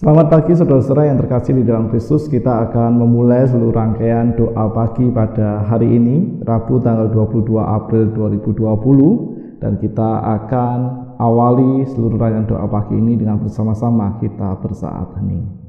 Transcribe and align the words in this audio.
Selamat 0.00 0.32
pagi 0.32 0.56
saudara-saudara 0.56 1.12
yang 1.12 1.20
terkasih 1.20 1.60
di 1.60 1.64
dalam 1.68 1.92
Kristus. 1.92 2.24
Kita 2.24 2.64
akan 2.64 3.04
memulai 3.04 3.44
seluruh 3.44 3.68
rangkaian 3.68 4.32
doa 4.32 4.72
pagi 4.72 5.04
pada 5.12 5.60
hari 5.68 5.92
ini, 5.92 6.40
Rabu 6.40 6.80
tanggal 6.80 7.12
22 7.12 7.60
April 7.60 8.08
2020 8.16 9.60
dan 9.60 9.76
kita 9.76 10.24
akan 10.40 10.76
awali 11.20 11.84
seluruh 11.84 12.16
rangkaian 12.16 12.48
doa 12.48 12.64
pagi 12.64 12.96
ini 12.96 13.20
dengan 13.20 13.44
bersama-sama 13.44 14.16
kita 14.24 14.56
bersaat 14.64 15.20
hening. 15.20 15.59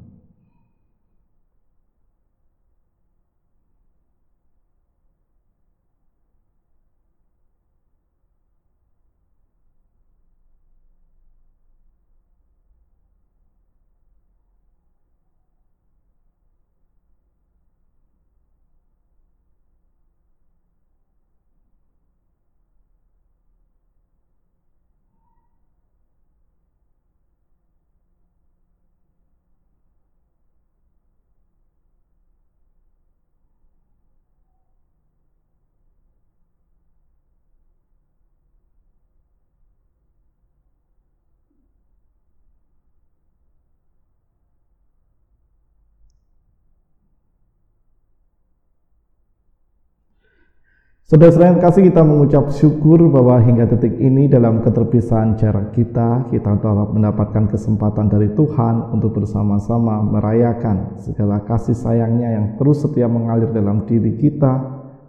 Saudara-saudara 51.11 51.51
yang 51.51 51.59
kasih 51.59 51.83
kita 51.91 52.07
mengucap 52.07 52.55
syukur 52.55 53.03
bahwa 53.11 53.35
hingga 53.43 53.67
detik 53.67 53.99
ini 53.99 54.31
dalam 54.31 54.63
keterpisahan 54.63 55.35
jarak 55.35 55.75
kita, 55.75 56.31
kita 56.31 56.55
telah 56.63 56.87
mendapatkan 56.87 57.51
kesempatan 57.51 58.07
dari 58.07 58.31
Tuhan 58.31 58.95
untuk 58.95 59.19
bersama-sama 59.19 59.99
merayakan 60.07 60.95
segala 61.03 61.43
kasih 61.43 61.75
sayangnya 61.75 62.31
yang 62.31 62.45
terus 62.55 62.87
setia 62.87 63.11
mengalir 63.11 63.51
dalam 63.51 63.83
diri 63.83 64.15
kita, 64.23 64.55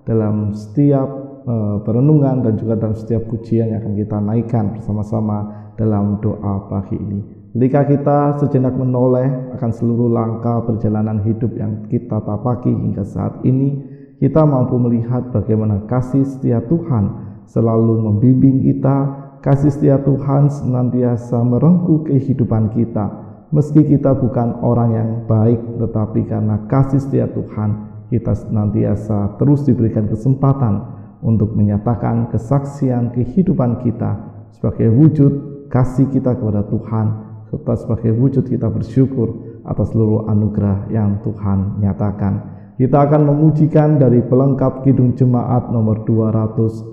dalam 0.03 0.59
setiap 0.59 1.07
uh, 1.47 1.79
perenungan 1.87 2.51
dan 2.51 2.59
juga 2.59 2.83
dalam 2.83 2.99
setiap 2.99 3.23
pujian 3.31 3.71
yang 3.71 3.87
akan 3.87 3.95
kita 3.95 4.19
naikkan 4.19 4.75
bersama-sama 4.75 5.71
dalam 5.79 6.19
doa 6.19 6.67
pagi 6.67 6.99
ini. 6.99 7.23
Jika 7.55 7.87
kita 7.87 8.43
sejenak 8.43 8.75
menoleh 8.75 9.55
akan 9.55 9.71
seluruh 9.71 10.11
langkah 10.11 10.67
perjalanan 10.67 11.23
hidup 11.23 11.55
yang 11.55 11.87
kita 11.87 12.19
tapaki 12.27 12.75
hingga 12.75 13.07
saat 13.07 13.39
ini, 13.47 13.92
kita 14.23 14.47
mampu 14.47 14.79
melihat 14.79 15.35
bagaimana 15.35 15.83
kasih 15.91 16.23
setia 16.23 16.63
Tuhan 16.71 17.11
selalu 17.51 18.07
membimbing 18.07 18.63
kita, 18.63 19.11
kasih 19.43 19.75
setia 19.75 19.99
Tuhan 19.99 20.47
senantiasa 20.47 21.43
merengkuh 21.43 22.07
kehidupan 22.07 22.71
kita. 22.71 23.11
Meski 23.51 23.83
kita 23.83 24.15
bukan 24.15 24.63
orang 24.63 24.91
yang 24.95 25.11
baik, 25.27 25.59
tetapi 25.59 26.23
karena 26.31 26.71
kasih 26.71 27.03
setia 27.03 27.27
Tuhan, 27.35 27.91
kita 28.15 28.31
senantiasa 28.47 29.43
terus 29.43 29.67
diberikan 29.67 30.07
kesempatan 30.07 30.87
untuk 31.19 31.59
menyatakan 31.59 32.31
kesaksian 32.31 33.11
kehidupan 33.11 33.83
kita 33.83 34.23
sebagai 34.55 34.87
wujud 34.95 35.67
kasih 35.67 36.07
kita 36.15 36.39
kepada 36.39 36.63
Tuhan, 36.71 37.07
serta 37.51 37.75
sebagai 37.75 38.15
wujud 38.15 38.47
kita 38.47 38.71
bersyukur 38.71 39.59
atas 39.67 39.91
seluruh 39.91 40.31
anugerah 40.31 40.87
yang 40.95 41.19
Tuhan 41.27 41.83
nyatakan. 41.83 42.52
Kita 42.73 43.05
akan 43.05 43.29
memujikan 43.29 44.01
dari 44.01 44.25
pelengkap 44.25 44.81
Kidung 44.81 45.13
Jemaat 45.13 45.69
nomor 45.69 46.09
244. 46.09 46.89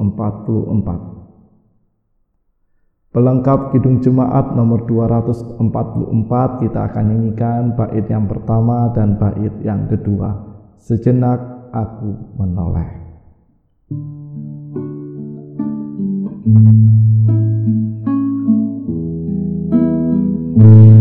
Pelengkap 3.10 3.72
Kidung 3.72 4.04
Jemaat 4.04 4.60
nomor 4.60 4.84
244 4.84 6.62
kita 6.62 6.80
akan 6.92 7.04
nyanyikan 7.10 7.80
bait 7.80 8.06
yang 8.12 8.28
pertama 8.28 8.92
dan 8.92 9.16
bait 9.16 9.56
yang 9.64 9.88
kedua. 9.88 10.36
Sejenak 10.78 11.72
aku 11.72 12.36
menoleh. 12.36 13.00
thank 20.60 20.92
you 20.94 20.99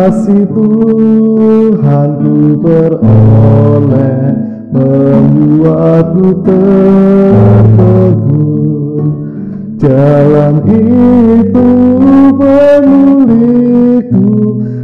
Kasih 0.00 0.48
Tuhan 0.48 2.08
ku 2.24 2.56
beroleh 2.56 4.32
membuatku 4.72 6.40
tertegun. 6.40 8.16
Jalan 9.76 10.64
itu 10.72 11.68
memulihku 12.32 14.24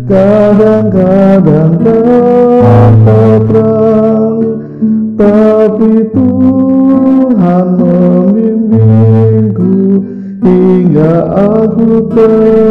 kadang-kadang 0.04 1.80
terang 1.80 3.00
tapi 5.16 6.12
Tuhan 6.12 7.66
membimbingku 7.80 9.80
hingga 10.44 11.24
aku 11.32 12.04
tercengang 12.12 12.65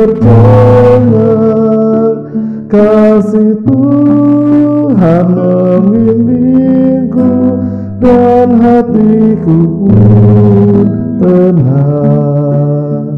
kasih 3.25 3.57
Tuhan 3.65 5.25
membimbingku 5.33 7.57
dan 7.97 8.61
hatiku 8.61 9.57
pun 9.81 10.85
tenang. 11.17 13.09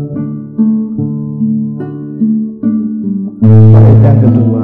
Baik 3.43 3.99
yang 3.99 4.23
kedua. 4.23 4.63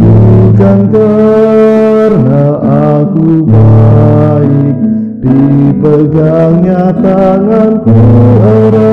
Bukan 0.00 0.88
karena 0.88 2.44
aku 2.96 3.44
baik 3.44 4.76
Dipegangnya 5.22 6.90
tanganku 6.98 7.94
erat 8.42 8.91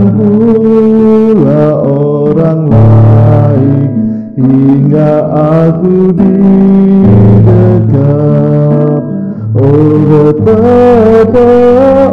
Bukan 0.00 0.16
pula 0.16 1.76
orang 1.84 2.72
lain 2.72 3.92
Hingga 4.32 5.12
aku 5.28 6.16
didekat 6.16 7.60
Oh 9.52 9.92
betapa 10.08 11.52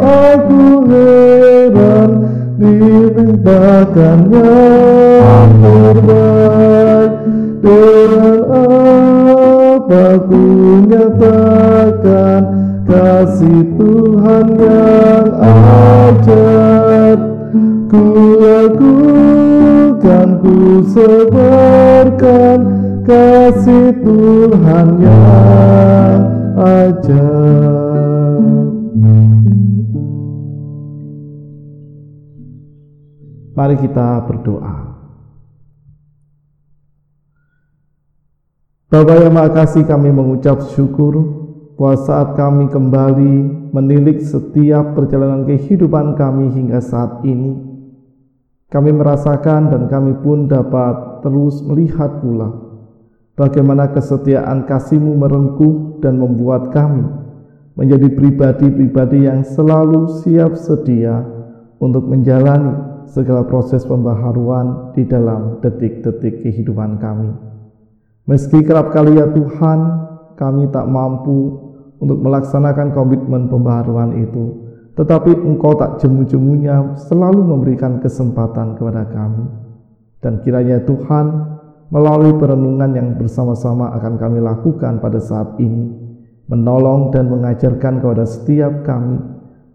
aku 0.04 0.84
heran 0.92 2.10
Dimintakannya 2.60 4.52
terbaik. 5.64 7.10
Dengan 7.64 8.44
apa 8.52 10.20
ku 10.28 10.44
nyatakan 10.92 12.42
Kasih 12.84 13.64
Tuhan 13.80 14.46
yang 14.60 15.28
ajaib 15.40 17.37
Ku 17.88 18.04
lakukan, 18.36 20.28
ku 20.44 20.84
sebarkan 20.92 22.58
Kasih 23.08 23.96
Tuhan 24.04 25.00
yang 25.00 26.20
ajaib 26.60 27.88
Mari 33.56 33.74
kita 33.80 34.22
berdoa. 34.28 35.00
Bapak 38.88 39.16
yang 39.20 39.32
Maha 39.32 39.50
Kasih 39.50 39.88
kami 39.88 40.12
mengucap 40.12 40.60
syukur 40.76 41.20
bahwa 41.74 41.96
saat 42.04 42.36
kami 42.36 42.72
kembali 42.72 43.34
menilik 43.72 44.24
setiap 44.24 44.96
perjalanan 44.96 45.44
kehidupan 45.44 46.16
kami 46.16 46.54
hingga 46.56 46.80
saat 46.80 47.20
ini, 47.26 47.67
kami 48.68 48.92
merasakan 48.92 49.72
dan 49.72 49.82
kami 49.88 50.12
pun 50.20 50.44
dapat 50.44 51.24
terus 51.24 51.64
melihat 51.64 52.20
pula 52.20 52.52
bagaimana 53.32 53.88
kesetiaan 53.96 54.68
kasihmu 54.68 55.16
merengkuh 55.16 56.04
dan 56.04 56.20
membuat 56.20 56.68
kami 56.74 57.04
menjadi 57.78 58.10
pribadi-pribadi 58.12 59.30
yang 59.30 59.46
selalu 59.46 60.20
siap 60.20 60.58
sedia 60.58 61.22
untuk 61.78 62.10
menjalani 62.10 63.06
segala 63.08 63.46
proses 63.46 63.86
pembaharuan 63.86 64.92
di 64.92 65.06
dalam 65.06 65.62
detik-detik 65.64 66.44
kehidupan 66.44 66.98
kami. 66.98 67.30
Meski 68.28 68.60
kerap 68.60 68.92
kali 68.92 69.16
ya 69.16 69.30
Tuhan, 69.32 69.78
kami 70.36 70.68
tak 70.68 70.84
mampu 70.90 71.70
untuk 72.02 72.18
melaksanakan 72.20 72.92
komitmen 72.92 73.48
pembaharuan 73.48 74.20
itu, 74.20 74.67
tetapi 74.98 75.30
Engkau 75.46 75.78
tak 75.78 76.02
jemu-jemunya 76.02 76.98
selalu 76.98 77.46
memberikan 77.46 78.02
kesempatan 78.02 78.74
kepada 78.74 79.06
kami. 79.06 79.46
Dan 80.18 80.42
kiranya 80.42 80.82
Tuhan, 80.82 81.26
melalui 81.94 82.34
perenungan 82.34 82.90
yang 82.98 83.08
bersama-sama 83.14 83.94
akan 83.94 84.18
kami 84.18 84.42
lakukan 84.42 84.98
pada 84.98 85.22
saat 85.22 85.54
ini, 85.62 85.94
menolong 86.50 87.14
dan 87.14 87.30
mengajarkan 87.30 88.02
kepada 88.02 88.26
setiap 88.26 88.82
kami 88.82 89.22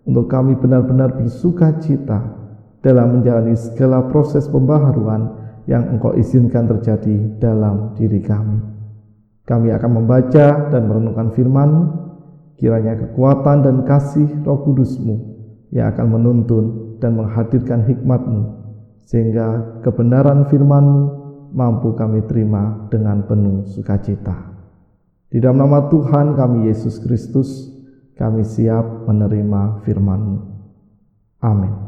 untuk 0.04 0.28
kami 0.28 0.60
benar-benar 0.60 1.16
bersuka 1.16 1.72
cita 1.80 2.20
dalam 2.84 3.16
menjalani 3.16 3.56
segala 3.56 4.04
proses 4.12 4.52
pembaharuan 4.52 5.40
yang 5.72 5.88
Engkau 5.88 6.20
izinkan 6.20 6.68
terjadi 6.68 7.40
dalam 7.40 7.96
diri 7.96 8.20
kami. 8.20 8.60
Kami 9.48 9.72
akan 9.72 9.92
membaca 10.04 10.68
dan 10.68 10.84
merenungkan 10.84 11.31
firman 11.31 11.70
Kiranya 12.63 12.95
kekuatan 12.95 13.60
dan 13.60 13.83
kasih 13.83 14.39
roh 14.48 14.63
kudusmu 14.63 15.19
yang 15.75 15.92
akan 15.92 16.15
menuntun 16.15 16.95
dan 17.04 17.19
menghadirkan 17.19 17.83
hikmatmu, 17.83 18.56
sehingga 19.04 19.83
kebenaran 19.83 20.48
firmanmu 20.48 21.01
mampu 21.51 21.92
kami 21.92 22.24
terima 22.24 22.88
dengan 22.88 23.27
penuh 23.27 23.68
sukacita. 23.68 24.56
Di 25.27 25.44
dalam 25.44 25.60
nama 25.60 25.92
Tuhan 25.92 26.39
kami 26.39 26.71
Yesus 26.71 27.04
Kristus, 27.04 27.68
kami 28.15 28.48
siap 28.48 29.12
menerima 29.12 29.83
firman-Mu. 29.83 30.39
Amin. 31.44 31.83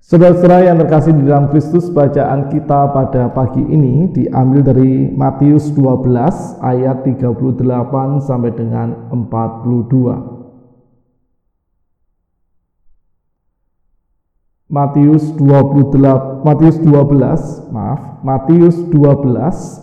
Saudara-saudara 0.00 0.64
yang 0.64 0.80
terkasih 0.80 1.12
di 1.12 1.28
dalam 1.28 1.52
Kristus, 1.52 1.92
bacaan 1.92 2.48
kita 2.48 2.88
pada 2.88 3.28
pagi 3.36 3.60
ini 3.60 4.08
diambil 4.08 4.64
dari 4.64 5.12
Matius 5.12 5.68
12 5.76 6.56
ayat 6.64 7.04
38 7.04 8.24
sampai 8.24 8.50
dengan 8.56 9.12
42. 9.12 10.40
Matius 14.70 15.34
28 15.34 16.46
Matius 16.46 16.78
12 16.78 17.74
maaf 17.74 18.22
Matius 18.22 18.78
12 18.86 19.34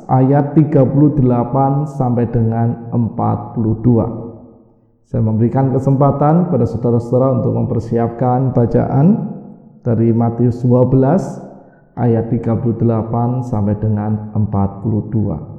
ayat 0.07 0.55
38 0.55 1.91
sampai 1.91 2.23
dengan 2.31 2.87
42 2.95 5.11
saya 5.11 5.19
memberikan 5.19 5.75
kesempatan 5.75 6.47
pada 6.47 6.63
saudara-saudara 6.63 7.43
untuk 7.43 7.59
mempersiapkan 7.59 8.55
bacaan 8.55 9.36
dari 9.83 10.13
Matius 10.15 10.63
12 10.63 11.97
ayat 11.97 12.29
38 12.29 13.49
sampai 13.49 13.75
dengan 13.81 14.31
42. 14.37 15.57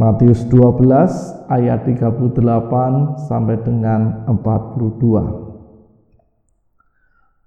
Matius 0.00 0.48
12 0.48 1.52
ayat 1.52 1.84
38 1.84 3.20
sampai 3.28 3.60
dengan 3.60 4.24
42. 4.24 5.49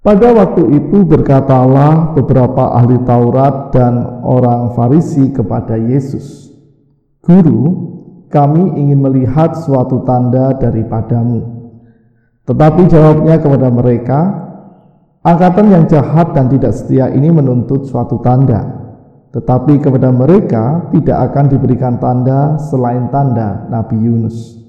Pada 0.04 0.36
waktu 0.36 0.84
itu 0.84 1.08
berkatalah 1.08 2.12
beberapa 2.12 2.76
ahli 2.76 3.00
Taurat 3.08 3.72
dan 3.72 4.20
orang 4.28 4.76
Farisi 4.76 5.32
kepada 5.32 5.80
Yesus, 5.80 6.52
"Guru, 7.24 7.64
kami 8.28 8.84
ingin 8.84 9.00
melihat 9.00 9.56
suatu 9.56 10.04
tanda 10.04 10.60
daripadamu." 10.60 11.72
Tetapi 12.44 12.92
jawabnya 12.92 13.40
kepada 13.40 13.72
mereka, 13.72 14.20
"Angkatan 15.24 15.72
yang 15.72 15.88
jahat 15.88 16.36
dan 16.36 16.52
tidak 16.52 16.76
setia 16.76 17.08
ini 17.08 17.32
menuntut 17.32 17.88
suatu 17.88 18.20
tanda, 18.20 18.60
tetapi 19.32 19.80
kepada 19.80 20.12
mereka 20.12 20.92
tidak 20.92 21.32
akan 21.32 21.48
diberikan 21.48 21.96
tanda 22.04 22.60
selain 22.60 23.08
tanda 23.08 23.72
Nabi 23.72 24.04
Yunus." 24.04 24.60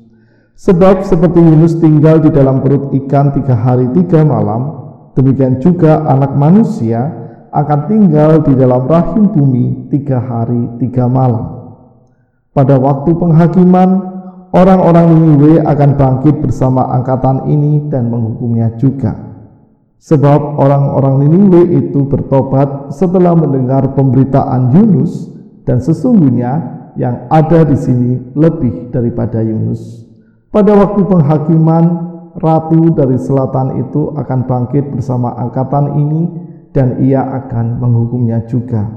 Sebab 0.55 1.03
seperti 1.03 1.43
Yunus 1.43 1.75
tinggal 1.83 2.23
di 2.23 2.31
dalam 2.31 2.63
perut 2.63 2.95
ikan 2.95 3.35
tiga 3.35 3.59
hari 3.59 3.91
tiga 3.91 4.23
malam, 4.23 4.84
Demikian 5.15 5.63
juga 5.63 6.03
anak 6.11 6.35
manusia 6.35 7.25
akan 7.55 7.81
tinggal 7.87 8.43
di 8.43 8.59
dalam 8.59 8.83
rahim 8.91 9.31
bumi 9.31 9.87
tiga 9.95 10.19
hari 10.19 10.75
tiga 10.83 11.07
malam. 11.07 11.55
Pada 12.51 12.79
waktu 12.79 13.15
penghakiman, 13.15 13.91
orang-orang 14.51 15.07
Niniwe 15.15 15.63
akan 15.63 15.91
bangkit 15.95 16.39
bersama 16.43 16.91
angkatan 16.95 17.47
ini 17.51 17.87
dan 17.91 18.11
menghukumnya 18.11 18.75
juga. 18.79 19.15
Sebab 20.03 20.59
orang-orang 20.59 21.27
Niniwe 21.27 21.63
itu 21.79 22.07
bertobat 22.07 22.95
setelah 22.95 23.39
mendengar 23.39 23.95
pemberitaan 23.95 24.75
Yunus 24.75 25.31
dan 25.63 25.79
sesungguhnya 25.79 26.53
yang 26.95 27.27
ada 27.31 27.67
di 27.67 27.75
sini 27.75 28.35
lebih 28.35 28.91
daripada 28.95 29.43
Yunus. 29.43 30.07
Pada 30.55 30.75
waktu 30.79 31.03
penghakiman, 31.03 32.14
ratu 32.39 32.91
dari 32.95 33.19
selatan 33.19 33.79
itu 33.87 34.11
akan 34.15 34.41
bangkit 34.47 34.91
bersama 34.91 35.35
angkatan 35.39 35.99
ini 35.99 36.23
dan 36.75 36.99
ia 37.03 37.23
akan 37.23 37.79
menghukumnya 37.79 38.43
juga. 38.51 38.91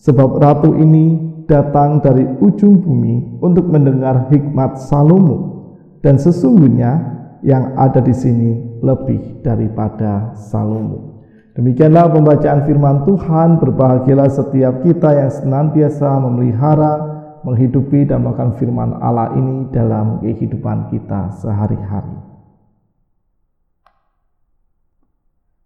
Sebab 0.00 0.40
ratu 0.40 0.72
ini 0.80 1.30
datang 1.44 2.00
dari 2.00 2.24
ujung 2.40 2.80
bumi 2.80 3.42
untuk 3.44 3.68
mendengar 3.68 4.32
hikmat 4.32 4.80
Salomo 4.80 5.60
dan 6.00 6.16
sesungguhnya 6.16 7.20
yang 7.44 7.76
ada 7.76 8.00
di 8.00 8.16
sini 8.16 8.80
lebih 8.80 9.44
daripada 9.44 10.32
Salomo. 10.36 11.20
Demikianlah 11.52 12.08
pembacaan 12.08 12.64
firman 12.64 13.04
Tuhan, 13.04 13.60
berbahagialah 13.60 14.30
setiap 14.32 14.80
kita 14.80 15.12
yang 15.12 15.28
senantiasa 15.28 16.08
memelihara, 16.16 16.92
menghidupi 17.44 18.08
dan 18.08 18.24
melakukan 18.24 18.56
firman 18.56 18.96
Allah 19.02 19.34
ini 19.36 19.68
dalam 19.68 20.22
kehidupan 20.24 20.88
kita 20.88 21.34
sehari-hari. 21.42 22.29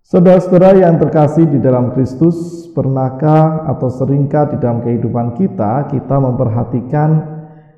Saudara-saudara 0.04 0.84
yang 0.84 1.00
terkasih 1.00 1.48
di 1.48 1.64
dalam 1.64 1.96
Kristus, 1.96 2.68
pernahkah 2.76 3.64
atau 3.72 3.88
seringkah 3.88 4.52
di 4.52 4.60
dalam 4.60 4.84
kehidupan 4.84 5.32
kita, 5.32 5.88
kita 5.88 6.20
memperhatikan 6.20 7.24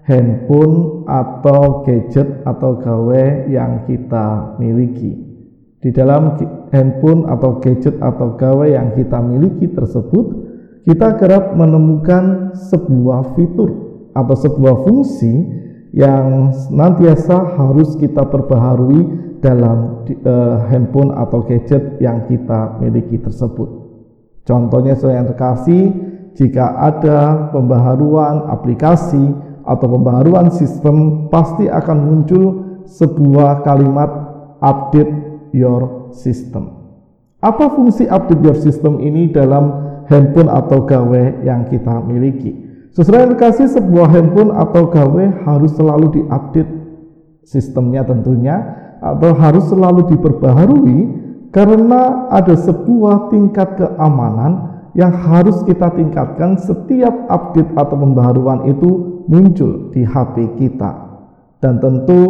handphone 0.02 1.06
atau 1.06 1.86
gadget 1.86 2.42
atau 2.42 2.82
gawe 2.82 3.46
yang 3.46 3.86
kita 3.86 4.58
miliki. 4.58 5.14
Di 5.78 5.94
dalam 5.94 6.34
handphone 6.74 7.30
atau 7.30 7.62
gadget 7.62 7.94
atau 8.02 8.34
gawe 8.34 8.66
yang 8.66 8.90
kita 8.98 9.22
miliki 9.22 9.70
tersebut, 9.70 10.26
kita 10.82 11.22
kerap 11.22 11.54
menemukan 11.54 12.50
sebuah 12.58 13.38
fitur 13.38 13.70
atau 14.18 14.34
sebuah 14.34 14.82
fungsi 14.82 15.46
yang 15.94 16.50
nantiasa 16.74 17.54
harus 17.54 17.94
kita 17.94 18.26
perbaharui 18.26 19.25
dalam 19.40 20.06
uh, 20.24 20.56
handphone 20.68 21.12
atau 21.12 21.44
gadget 21.44 22.00
yang 22.00 22.24
kita 22.26 22.80
miliki 22.80 23.20
tersebut. 23.20 23.68
Contohnya 24.46 24.94
saya 24.94 25.20
yang 25.22 25.28
terkasih, 25.28 25.82
jika 26.38 26.78
ada 26.78 27.50
pembaharuan 27.50 28.46
aplikasi 28.52 29.34
atau 29.66 29.86
pembaharuan 29.90 30.52
sistem, 30.54 31.26
pasti 31.32 31.66
akan 31.66 31.98
muncul 31.98 32.44
sebuah 32.86 33.66
kalimat 33.66 34.08
update 34.62 35.10
your 35.50 36.12
system. 36.14 36.70
Apa 37.42 37.74
fungsi 37.74 38.06
update 38.06 38.42
your 38.46 38.58
system 38.58 39.02
ini 39.02 39.28
dalam 39.34 39.70
handphone 40.06 40.48
atau 40.48 40.86
gawe 40.86 41.42
yang 41.42 41.66
kita 41.66 42.06
miliki? 42.06 42.54
Sesuai 42.94 43.34
terkasih, 43.34 43.68
sebuah 43.68 44.08
handphone 44.08 44.54
atau 44.54 44.88
gawe 44.88 45.24
harus 45.44 45.74
selalu 45.74 46.22
diupdate 46.22 46.72
sistemnya 47.46 48.02
tentunya 48.02 48.85
atau 49.00 49.30
harus 49.36 49.64
selalu 49.68 50.16
diperbaharui 50.16 50.98
karena 51.52 52.28
ada 52.28 52.52
sebuah 52.52 53.32
tingkat 53.32 53.80
keamanan 53.80 54.76
yang 54.96 55.12
harus 55.12 55.60
kita 55.68 55.92
tingkatkan 55.92 56.56
setiap 56.56 57.12
update 57.28 57.68
atau 57.76 57.96
pembaharuan 57.96 58.64
itu 58.68 59.22
muncul 59.28 59.92
di 59.92 60.04
HP 60.04 60.56
kita. 60.56 60.92
Dan 61.60 61.80
tentu 61.80 62.20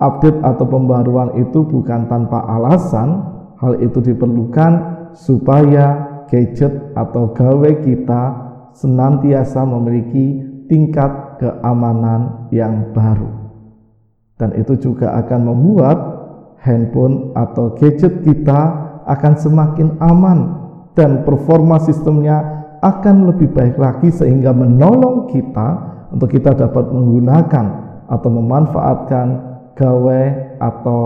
update 0.00 0.40
atau 0.40 0.64
pembaharuan 0.64 1.36
itu 1.36 1.68
bukan 1.68 2.08
tanpa 2.08 2.44
alasan, 2.48 3.24
hal 3.60 3.76
itu 3.84 4.00
diperlukan 4.00 4.72
supaya 5.12 6.08
gadget 6.28 6.92
atau 6.96 7.32
gawe 7.32 7.70
kita 7.84 8.22
senantiasa 8.72 9.64
memiliki 9.64 10.44
tingkat 10.68 11.40
keamanan 11.40 12.48
yang 12.52 12.92
baru. 12.92 13.37
Dan 14.38 14.54
itu 14.54 14.78
juga 14.78 15.18
akan 15.18 15.50
membuat 15.50 15.98
handphone 16.62 17.34
atau 17.34 17.74
gadget 17.74 18.22
kita 18.22 18.60
akan 19.08 19.34
semakin 19.34 19.98
aman 19.98 20.38
dan 20.94 21.26
performa 21.26 21.82
sistemnya 21.82 22.58
akan 22.78 23.34
lebih 23.34 23.50
baik 23.50 23.74
lagi 23.74 24.14
sehingga 24.14 24.54
menolong 24.54 25.26
kita 25.30 25.68
untuk 26.14 26.30
kita 26.30 26.54
dapat 26.54 26.86
menggunakan 26.90 27.66
atau 28.06 28.30
memanfaatkan 28.30 29.26
gawe 29.74 30.22
atau 30.58 31.00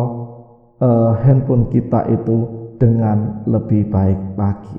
uh, 0.80 1.12
handphone 1.24 1.68
kita 1.72 2.08
itu 2.12 2.48
dengan 2.76 3.44
lebih 3.46 3.88
baik 3.88 4.36
lagi. 4.36 4.78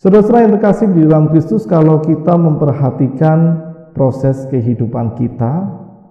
Saudara-saudara 0.00 0.48
yang 0.48 0.54
terkasih 0.56 0.86
di 0.96 1.04
dalam 1.04 1.28
Kristus, 1.28 1.68
kalau 1.68 2.00
kita 2.00 2.32
memperhatikan 2.32 3.68
proses 3.92 4.48
kehidupan 4.48 5.12
kita, 5.18 5.52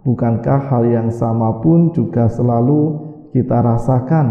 bukankah 0.03 0.71
hal 0.71 0.83
yang 0.87 1.09
sama 1.11 1.59
pun 1.59 1.91
juga 1.91 2.27
selalu 2.31 3.09
kita 3.35 3.59
rasakan 3.59 4.25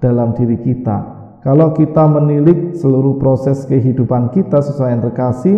dalam 0.00 0.32
diri 0.36 0.60
kita? 0.60 1.20
Kalau 1.40 1.72
kita 1.72 2.04
menilik 2.04 2.76
seluruh 2.76 3.16
proses 3.16 3.64
kehidupan 3.64 4.28
kita 4.36 4.60
sesuai 4.60 4.92
yang 4.92 5.04
terkasih, 5.08 5.56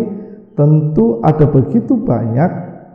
tentu 0.55 1.19
ada 1.19 1.43
begitu 1.43 1.99
banyak 1.99 2.51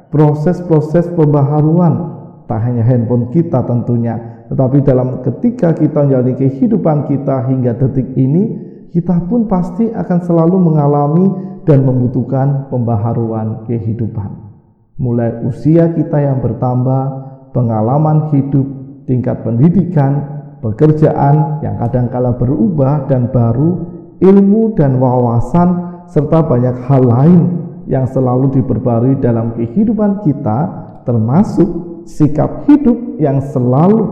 proses-proses 0.09 1.13
pembaharuan. 1.13 2.17
Tak 2.49 2.65
hanya 2.65 2.81
handphone 2.81 3.29
kita 3.29 3.61
tentunya, 3.69 4.17
tetapi 4.49 4.81
dalam 4.81 5.21
ketika 5.21 5.77
kita 5.77 6.01
menjalani 6.01 6.33
kehidupan 6.33 7.05
kita 7.05 7.45
hingga 7.45 7.77
detik 7.77 8.17
ini, 8.17 8.57
kita 8.89 9.21
pun 9.29 9.45
pasti 9.45 9.93
akan 9.93 10.19
selalu 10.25 10.57
mengalami 10.57 11.27
dan 11.69 11.85
membutuhkan 11.85 12.73
pembaharuan 12.73 13.69
kehidupan. 13.69 14.48
Mulai 14.99 15.47
usia 15.47 15.95
kita 15.95 16.19
yang 16.19 16.43
bertambah, 16.43 17.03
pengalaman 17.55 18.35
hidup, 18.35 18.67
tingkat 19.07 19.47
pendidikan, 19.47 20.27
pekerjaan 20.59 21.63
yang 21.63 21.79
kadangkala 21.79 22.35
berubah 22.35 23.07
dan 23.07 23.31
baru, 23.31 23.87
ilmu 24.19 24.75
dan 24.75 24.99
wawasan, 24.99 26.03
serta 26.11 26.43
banyak 26.43 26.83
hal 26.91 27.03
lain 27.07 27.43
yang 27.87 28.11
selalu 28.11 28.59
diperbarui 28.59 29.23
dalam 29.23 29.55
kehidupan 29.55 30.27
kita, 30.27 30.59
termasuk 31.07 32.03
sikap 32.03 32.67
hidup 32.67 33.23
yang 33.23 33.39
selalu 33.39 34.03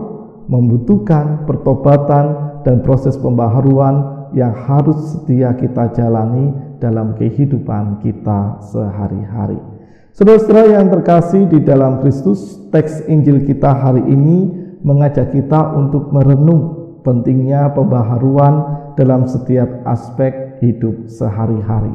membutuhkan 0.47 1.43
pertobatan 1.43 2.47
dan 2.63 2.79
proses 2.79 3.19
pembaharuan 3.19 4.31
yang 4.31 4.55
harus 4.55 5.19
setia 5.19 5.51
kita 5.51 5.91
jalani 5.91 6.55
dalam 6.79 7.11
kehidupan 7.19 7.99
kita 7.99 8.63
sehari-hari. 8.71 9.76
Saudara-saudara 10.17 10.81
yang 10.81 10.89
terkasih 10.89 11.45
di 11.45 11.61
dalam 11.61 12.01
Kristus, 12.01 12.57
teks 12.73 13.05
Injil 13.05 13.45
kita 13.45 13.69
hari 13.69 14.01
ini 14.01 14.49
mengajak 14.81 15.29
kita 15.29 15.77
untuk 15.77 16.09
merenung 16.09 16.97
pentingnya 17.05 17.69
pembaharuan 17.77 18.65
dalam 18.97 19.29
setiap 19.29 19.85
aspek 19.85 20.57
hidup 20.57 21.05
sehari-hari. 21.05 21.93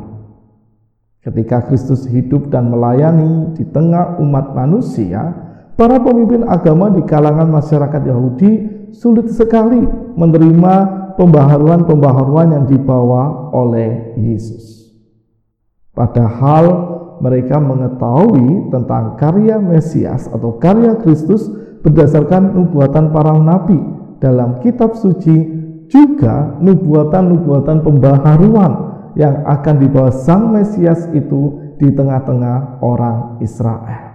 Ketika 1.18 1.66
Kristus 1.66 2.06
hidup 2.06 2.46
dan 2.46 2.70
melayani 2.70 3.58
di 3.58 3.66
tengah 3.66 4.14
umat 4.22 4.54
manusia, 4.54 5.34
para 5.74 5.98
pemimpin 5.98 6.46
agama 6.46 6.94
di 6.94 7.02
kalangan 7.02 7.50
masyarakat 7.50 8.06
Yahudi 8.06 8.50
sulit 8.94 9.34
sekali 9.34 9.82
menerima 10.14 10.74
pembaharuan-pembaharuan 11.18 12.54
yang 12.54 12.70
dibawa 12.70 13.50
oleh 13.50 14.14
Yesus. 14.14 14.94
Padahal 15.90 16.91
mereka 17.22 17.62
mengetahui 17.62 18.74
tentang 18.74 19.14
karya 19.14 19.62
Mesias 19.62 20.26
atau 20.26 20.58
karya 20.58 20.98
Kristus 20.98 21.46
berdasarkan 21.86 22.58
nubuatan 22.58 23.14
para 23.14 23.38
nabi 23.38 23.78
dalam 24.18 24.58
kitab 24.58 24.98
suci 24.98 25.62
juga 25.86 26.58
nubuatan-nubuatan 26.58 27.86
pembaharuan 27.86 28.72
yang 29.14 29.46
akan 29.46 29.74
dibawa 29.78 30.10
sang 30.10 30.50
Mesias 30.50 31.06
itu 31.14 31.74
di 31.78 31.94
tengah-tengah 31.94 32.82
orang 32.82 33.38
Israel. 33.38 34.12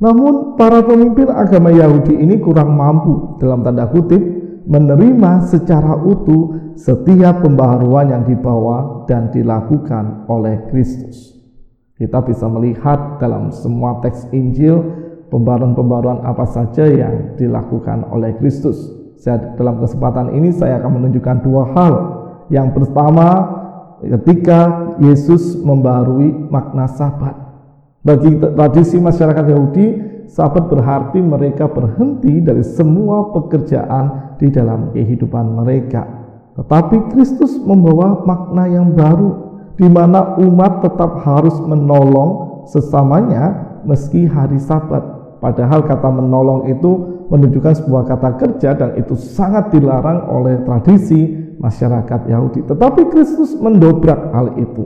Namun 0.00 0.56
para 0.56 0.80
pemimpin 0.84 1.28
agama 1.28 1.72
Yahudi 1.72 2.16
ini 2.16 2.40
kurang 2.40 2.72
mampu 2.72 3.36
dalam 3.36 3.60
tanda 3.60 3.88
kutip 3.88 4.20
menerima 4.64 5.44
secara 5.48 5.96
utuh 6.00 6.72
setiap 6.76 7.44
pembaharuan 7.44 8.08
yang 8.12 8.24
dibawa 8.24 9.04
dan 9.04 9.28
dilakukan 9.28 10.24
oleh 10.28 10.68
Kristus. 10.72 11.39
Kita 12.00 12.24
bisa 12.24 12.48
melihat 12.48 13.20
dalam 13.20 13.52
semua 13.52 14.00
teks 14.00 14.32
Injil 14.32 14.80
pembaharuan-pembaharuan 15.28 16.24
apa 16.24 16.48
saja 16.48 16.88
yang 16.88 17.36
dilakukan 17.36 18.08
oleh 18.08 18.40
Kristus. 18.40 18.88
Saya, 19.20 19.52
dalam 19.60 19.84
kesempatan 19.84 20.32
ini 20.32 20.48
saya 20.48 20.80
akan 20.80 20.96
menunjukkan 20.96 21.44
dua 21.44 21.76
hal. 21.76 21.94
Yang 22.48 22.68
pertama, 22.72 23.28
ketika 24.00 24.60
Yesus 24.96 25.60
membarui 25.60 26.32
makna 26.48 26.88
sabat. 26.88 27.36
Bagi 28.00 28.32
tradisi 28.40 28.96
masyarakat 28.96 29.44
Yahudi, 29.44 29.86
sahabat 30.24 30.72
berarti 30.72 31.20
mereka 31.20 31.68
berhenti 31.68 32.40
dari 32.40 32.64
semua 32.64 33.28
pekerjaan 33.28 34.36
di 34.40 34.48
dalam 34.48 34.88
kehidupan 34.96 35.52
mereka. 35.52 36.08
Tetapi 36.56 37.12
Kristus 37.12 37.60
membawa 37.60 38.24
makna 38.24 38.72
yang 38.72 38.96
baru, 38.96 39.49
di 39.80 39.88
mana 39.88 40.36
umat 40.36 40.84
tetap 40.84 41.24
harus 41.24 41.56
menolong 41.64 42.60
sesamanya 42.68 43.80
meski 43.88 44.28
hari 44.28 44.60
sabat. 44.60 45.00
Padahal 45.40 45.88
kata 45.88 46.12
menolong 46.12 46.68
itu 46.68 47.24
menunjukkan 47.32 47.80
sebuah 47.80 48.04
kata 48.04 48.30
kerja 48.36 48.76
dan 48.76 49.00
itu 49.00 49.16
sangat 49.16 49.72
dilarang 49.72 50.28
oleh 50.28 50.60
tradisi 50.68 51.32
masyarakat 51.56 52.28
Yahudi. 52.28 52.68
Tetapi 52.68 53.08
Kristus 53.08 53.56
mendobrak 53.56 54.36
hal 54.36 54.60
itu. 54.60 54.84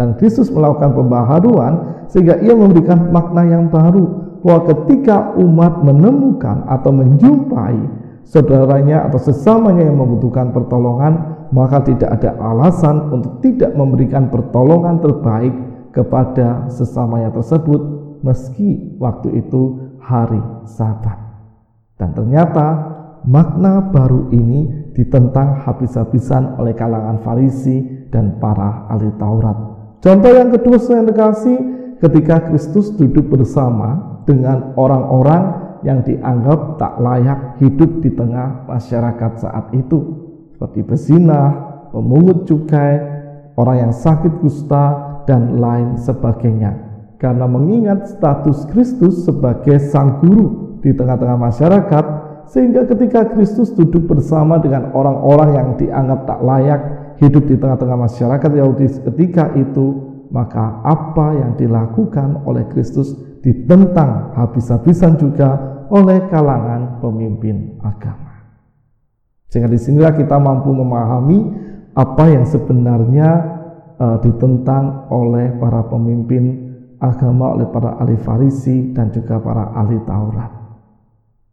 Dan 0.00 0.16
Kristus 0.16 0.48
melakukan 0.48 0.96
pembaharuan 0.96 1.72
sehingga 2.08 2.40
ia 2.40 2.56
memberikan 2.56 3.12
makna 3.12 3.44
yang 3.44 3.68
baru 3.68 4.40
bahwa 4.40 4.72
ketika 4.72 5.36
umat 5.36 5.84
menemukan 5.84 6.64
atau 6.72 6.88
menjumpai 6.88 7.76
saudaranya 8.26 9.06
atau 9.10 9.20
sesamanya 9.20 9.86
yang 9.86 9.98
membutuhkan 9.98 10.54
pertolongan, 10.54 11.46
maka 11.52 11.84
tidak 11.84 12.20
ada 12.20 12.34
alasan 12.40 13.12
untuk 13.12 13.44
tidak 13.44 13.76
memberikan 13.76 14.32
pertolongan 14.32 15.02
terbaik 15.02 15.54
kepada 15.92 16.66
sesamanya 16.72 17.28
tersebut 17.30 17.80
meski 18.24 18.96
waktu 18.96 19.44
itu 19.44 19.92
hari 20.00 20.40
Sabat. 20.64 21.18
Dan 22.00 22.16
ternyata 22.16 22.66
makna 23.28 23.92
baru 23.92 24.32
ini 24.32 24.90
ditentang 24.96 25.62
habis-habisan 25.62 26.58
oleh 26.58 26.74
kalangan 26.74 27.20
Farisi 27.22 28.08
dan 28.10 28.40
para 28.40 28.88
ahli 28.90 29.12
Taurat. 29.20 29.56
Contoh 30.02 30.32
yang 30.34 30.50
kedua 30.50 30.78
yang 30.82 31.06
dikasih 31.06 31.56
ketika 32.02 32.50
Kristus 32.50 32.90
duduk 32.98 33.30
bersama 33.30 34.18
dengan 34.26 34.74
orang-orang 34.74 35.71
yang 35.82 36.02
dianggap 36.06 36.78
tak 36.78 36.98
layak 37.02 37.58
hidup 37.58 38.02
di 38.02 38.10
tengah 38.14 38.66
masyarakat 38.70 39.32
saat 39.42 39.70
itu 39.74 40.22
seperti 40.54 40.86
pezinah, 40.86 41.50
pemungut 41.90 42.46
cukai, 42.46 43.02
orang 43.58 43.90
yang 43.90 43.92
sakit 43.92 44.38
kusta 44.38 44.84
dan 45.26 45.58
lain 45.58 45.98
sebagainya. 45.98 46.70
Karena 47.18 47.50
mengingat 47.50 48.10
status 48.10 48.66
Kristus 48.70 49.26
sebagai 49.26 49.78
sang 49.78 50.22
guru 50.22 50.78
di 50.82 50.94
tengah-tengah 50.94 51.38
masyarakat, 51.38 52.04
sehingga 52.50 52.86
ketika 52.86 53.30
Kristus 53.34 53.74
duduk 53.74 54.10
bersama 54.10 54.58
dengan 54.58 54.90
orang-orang 54.94 55.50
yang 55.54 55.68
dianggap 55.78 56.30
tak 56.30 56.40
layak 56.42 56.80
hidup 57.22 57.46
di 57.46 57.54
tengah-tengah 57.58 57.98
masyarakat 57.98 58.50
Yahudi 58.50 58.86
ketika 59.02 59.54
itu, 59.54 59.86
maka 60.30 60.82
apa 60.82 61.42
yang 61.42 61.58
dilakukan 61.58 62.42
oleh 62.46 62.66
Kristus 62.70 63.14
ditentang 63.42 64.34
habis-habisan 64.38 65.18
juga 65.18 65.71
oleh 65.92 66.24
kalangan 66.32 67.04
pemimpin 67.04 67.76
agama. 67.84 68.32
Sehingga 69.52 69.68
di 69.68 69.76
sinilah 69.76 70.16
kita 70.16 70.40
mampu 70.40 70.72
memahami 70.72 71.38
apa 71.92 72.24
yang 72.32 72.48
sebenarnya 72.48 73.28
uh, 74.00 74.16
ditentang 74.24 75.12
oleh 75.12 75.52
para 75.60 75.84
pemimpin 75.92 76.72
agama, 76.96 77.52
oleh 77.52 77.68
para 77.68 78.00
ahli 78.00 78.16
Farisi 78.16 78.96
dan 78.96 79.12
juga 79.12 79.36
para 79.36 79.76
ahli 79.76 80.00
Taurat. 80.08 80.52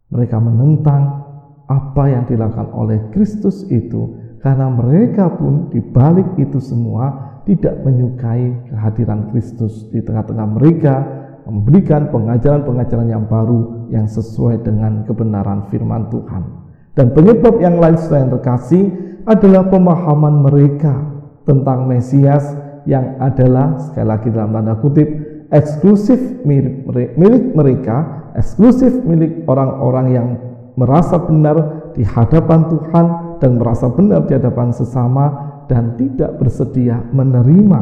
Mereka 0.08 0.40
menentang 0.40 1.20
apa 1.68 2.04
yang 2.08 2.24
dilakukan 2.24 2.72
oleh 2.72 2.98
Kristus 3.12 3.68
itu 3.68 4.16
karena 4.40 4.72
mereka 4.72 5.28
pun 5.36 5.68
di 5.68 5.84
balik 5.84 6.40
itu 6.40 6.58
semua 6.58 7.30
tidak 7.44 7.84
menyukai 7.84 8.72
kehadiran 8.72 9.28
Kristus 9.30 9.86
di 9.92 10.00
tengah-tengah 10.00 10.48
mereka 10.50 11.19
memberikan 11.46 12.10
pengajaran-pengajaran 12.12 13.08
yang 13.08 13.24
baru 13.28 13.90
yang 13.92 14.06
sesuai 14.06 14.64
dengan 14.64 15.04
kebenaran 15.04 15.68
firman 15.68 16.08
Tuhan. 16.12 16.42
Dan 16.94 17.14
penyebab 17.14 17.62
yang 17.62 17.78
lain 17.78 17.96
selain 17.96 18.28
terkasih 18.28 18.90
adalah 19.24 19.68
pemahaman 19.68 20.42
mereka 20.42 20.94
tentang 21.46 21.86
Mesias 21.86 22.44
yang 22.88 23.20
adalah 23.20 23.76
sekali 23.78 24.06
lagi 24.08 24.28
dalam 24.32 24.56
tanda 24.56 24.74
kutip 24.80 25.08
eksklusif 25.50 26.42
milik 26.46 27.44
mereka, 27.52 28.30
eksklusif 28.38 29.02
milik 29.04 29.44
orang-orang 29.46 30.06
yang 30.10 30.28
merasa 30.78 31.18
benar 31.20 31.90
di 31.92 32.06
hadapan 32.06 32.70
Tuhan 32.70 33.06
dan 33.42 33.50
merasa 33.58 33.90
benar 33.90 34.24
di 34.24 34.32
hadapan 34.38 34.70
sesama 34.70 35.26
dan 35.66 35.98
tidak 35.98 36.38
bersedia 36.38 37.02
menerima 37.10 37.80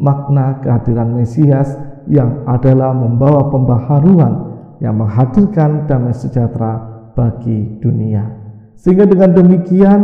makna 0.00 0.58
kehadiran 0.64 1.14
Mesias 1.14 1.76
yang 2.10 2.46
adalah 2.48 2.90
membawa 2.94 3.50
pembaharuan 3.50 4.32
yang 4.82 4.98
menghadirkan 4.98 5.86
damai 5.86 6.14
sejahtera 6.14 6.82
bagi 7.14 7.78
dunia. 7.78 8.26
Sehingga 8.74 9.06
dengan 9.06 9.30
demikian 9.36 10.00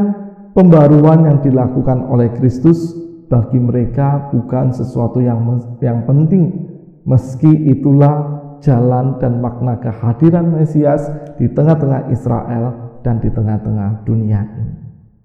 pembaruan 0.55 1.27
yang 1.27 1.39
dilakukan 1.43 2.07
oleh 2.07 2.31
Kristus 2.39 2.95
bagi 3.27 3.59
mereka 3.59 4.31
bukan 4.31 4.73
sesuatu 4.73 5.21
yang 5.21 5.43
yang 5.83 6.07
penting 6.09 6.71
meski 7.05 7.51
itulah 7.69 8.39
jalan 8.63 9.19
dan 9.23 9.39
makna 9.43 9.79
kehadiran 9.79 10.55
Mesias 10.55 11.07
di 11.39 11.47
tengah-tengah 11.51 12.11
Israel 12.11 12.99
dan 13.03 13.23
di 13.23 13.31
tengah-tengah 13.31 14.03
dunia 14.07 14.43
ini. 14.47 14.75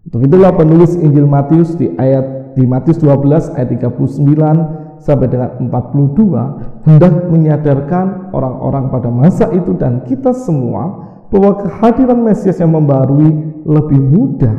Untuk 0.03 0.29
itulah 0.29 0.53
penulis 0.53 0.93
Injil 0.99 1.25
Matius 1.25 1.73
di 1.79 1.89
ayat 1.95 2.53
di 2.53 2.63
Matius 2.69 3.01
12 3.01 3.57
ayat 3.57 3.69
39 3.71 4.82
sampai 5.03 5.27
dengan 5.27 5.51
42 5.67 6.87
hendak 6.87 7.13
menyadarkan 7.27 8.31
orang-orang 8.31 8.87
pada 8.87 9.09
masa 9.11 9.51
itu 9.51 9.75
dan 9.75 10.07
kita 10.07 10.31
semua 10.31 11.11
bahwa 11.27 11.59
kehadiran 11.59 12.23
Mesias 12.23 12.63
yang 12.63 12.71
membarui 12.71 13.27
lebih 13.67 13.99
mudah, 13.99 14.55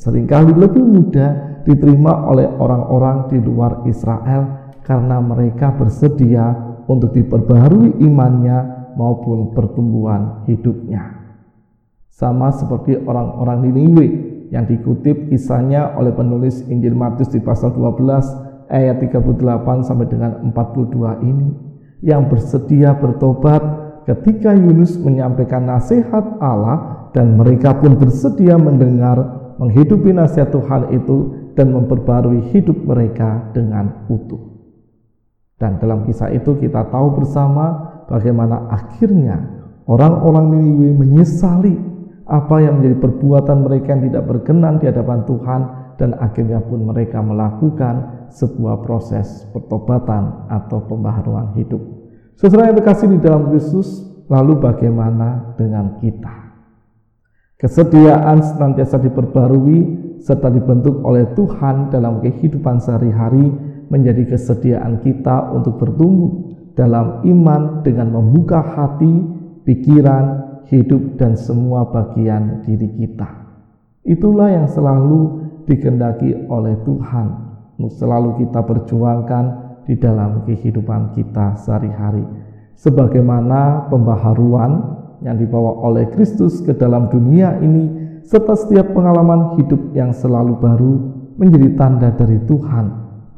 sering 0.00 0.24
kali 0.24 0.56
lebih 0.56 0.80
mudah 0.80 1.60
diterima 1.68 2.24
oleh 2.24 2.48
orang-orang 2.48 3.28
di 3.28 3.38
luar 3.38 3.84
Israel 3.84 4.72
karena 4.80 5.20
mereka 5.20 5.76
bersedia 5.76 6.56
untuk 6.88 7.12
diperbarui 7.12 8.00
imannya 8.00 8.92
maupun 8.96 9.52
pertumbuhan 9.52 10.48
hidupnya. 10.48 11.20
Sama 12.12 12.52
seperti 12.52 12.96
orang-orang 12.96 13.68
Niniwe 13.68 14.06
yang 14.52 14.68
dikutip 14.68 15.32
kisahnya 15.32 15.96
oleh 15.96 16.12
penulis 16.12 16.60
Injil 16.68 16.92
Matius 16.92 17.32
di 17.32 17.40
pasal 17.40 17.72
12 17.72 18.51
ayat 18.72 19.04
38 19.04 19.84
sampai 19.84 20.06
dengan 20.08 20.40
42 20.48 21.28
ini 21.28 21.48
yang 22.02 22.26
bersedia 22.26 22.96
bertobat 22.96 23.62
ketika 24.08 24.56
Yunus 24.56 24.98
menyampaikan 24.98 25.68
nasihat 25.68 26.40
Allah 26.42 27.10
dan 27.14 27.36
mereka 27.36 27.76
pun 27.78 27.94
bersedia 27.94 28.56
mendengar, 28.58 29.20
menghidupi 29.60 30.10
nasihat 30.10 30.50
Tuhan 30.50 30.90
itu 30.96 31.16
dan 31.54 31.70
memperbarui 31.70 32.50
hidup 32.50 32.80
mereka 32.82 33.52
dengan 33.52 34.08
utuh. 34.08 34.40
Dan 35.60 35.78
dalam 35.78 36.02
kisah 36.08 36.32
itu 36.34 36.58
kita 36.58 36.90
tahu 36.90 37.22
bersama 37.22 37.92
bagaimana 38.10 38.66
akhirnya 38.72 39.38
orang-orang 39.86 40.58
Niniwe 40.58 40.90
menyesali 40.98 41.76
apa 42.26 42.56
yang 42.58 42.80
menjadi 42.82 42.98
perbuatan 42.98 43.62
mereka 43.62 43.94
yang 43.94 44.02
tidak 44.10 44.24
berkenan 44.26 44.82
di 44.82 44.90
hadapan 44.90 45.22
Tuhan 45.22 45.60
dan 46.02 46.18
akhirnya 46.18 46.58
pun 46.58 46.82
mereka 46.82 47.22
melakukan 47.22 48.26
sebuah 48.34 48.82
proses 48.82 49.46
pertobatan 49.54 50.50
atau 50.50 50.82
pembaharuan 50.90 51.54
hidup. 51.54 51.78
Yang 52.42 52.82
terkasih 52.82 53.06
di 53.06 53.18
dalam 53.22 53.54
Kristus, 53.54 54.02
lalu 54.26 54.58
bagaimana 54.58 55.54
dengan 55.54 56.02
kita? 56.02 56.58
Kesediaan 57.54 58.42
senantiasa 58.42 58.98
diperbarui 58.98 59.78
serta 60.18 60.50
dibentuk 60.50 61.06
oleh 61.06 61.30
Tuhan 61.38 61.94
dalam 61.94 62.18
kehidupan 62.18 62.82
sehari-hari 62.82 63.54
menjadi 63.86 64.34
kesediaan 64.34 64.98
kita 65.06 65.54
untuk 65.54 65.78
bertumbuh 65.78 66.50
dalam 66.74 67.22
iman 67.22 67.86
dengan 67.86 68.10
membuka 68.10 68.58
hati, 68.58 69.22
pikiran, 69.62 70.58
hidup, 70.66 71.14
dan 71.14 71.38
semua 71.38 71.86
bagian 71.86 72.66
diri 72.66 72.90
kita. 72.98 73.30
Itulah 74.02 74.50
yang 74.50 74.66
selalu 74.66 75.51
dikendaki 75.66 76.48
oleh 76.50 76.78
Tuhan 76.86 77.52
selalu 77.90 78.46
kita 78.46 78.62
perjuangkan 78.62 79.44
di 79.88 79.98
dalam 79.98 80.46
kehidupan 80.46 81.16
kita 81.16 81.58
sehari-hari. 81.58 82.22
Sebagaimana 82.78 83.90
pembaharuan 83.90 85.02
yang 85.22 85.38
dibawa 85.38 85.82
oleh 85.86 86.10
Kristus 86.10 86.62
ke 86.62 86.74
dalam 86.74 87.10
dunia 87.10 87.58
ini 87.62 88.18
serta 88.26 88.54
setiap 88.58 88.94
pengalaman 88.94 89.58
hidup 89.58 89.94
yang 89.94 90.10
selalu 90.14 90.58
baru 90.58 90.94
menjadi 91.38 91.68
tanda 91.78 92.08
dari 92.14 92.38
Tuhan 92.46 92.86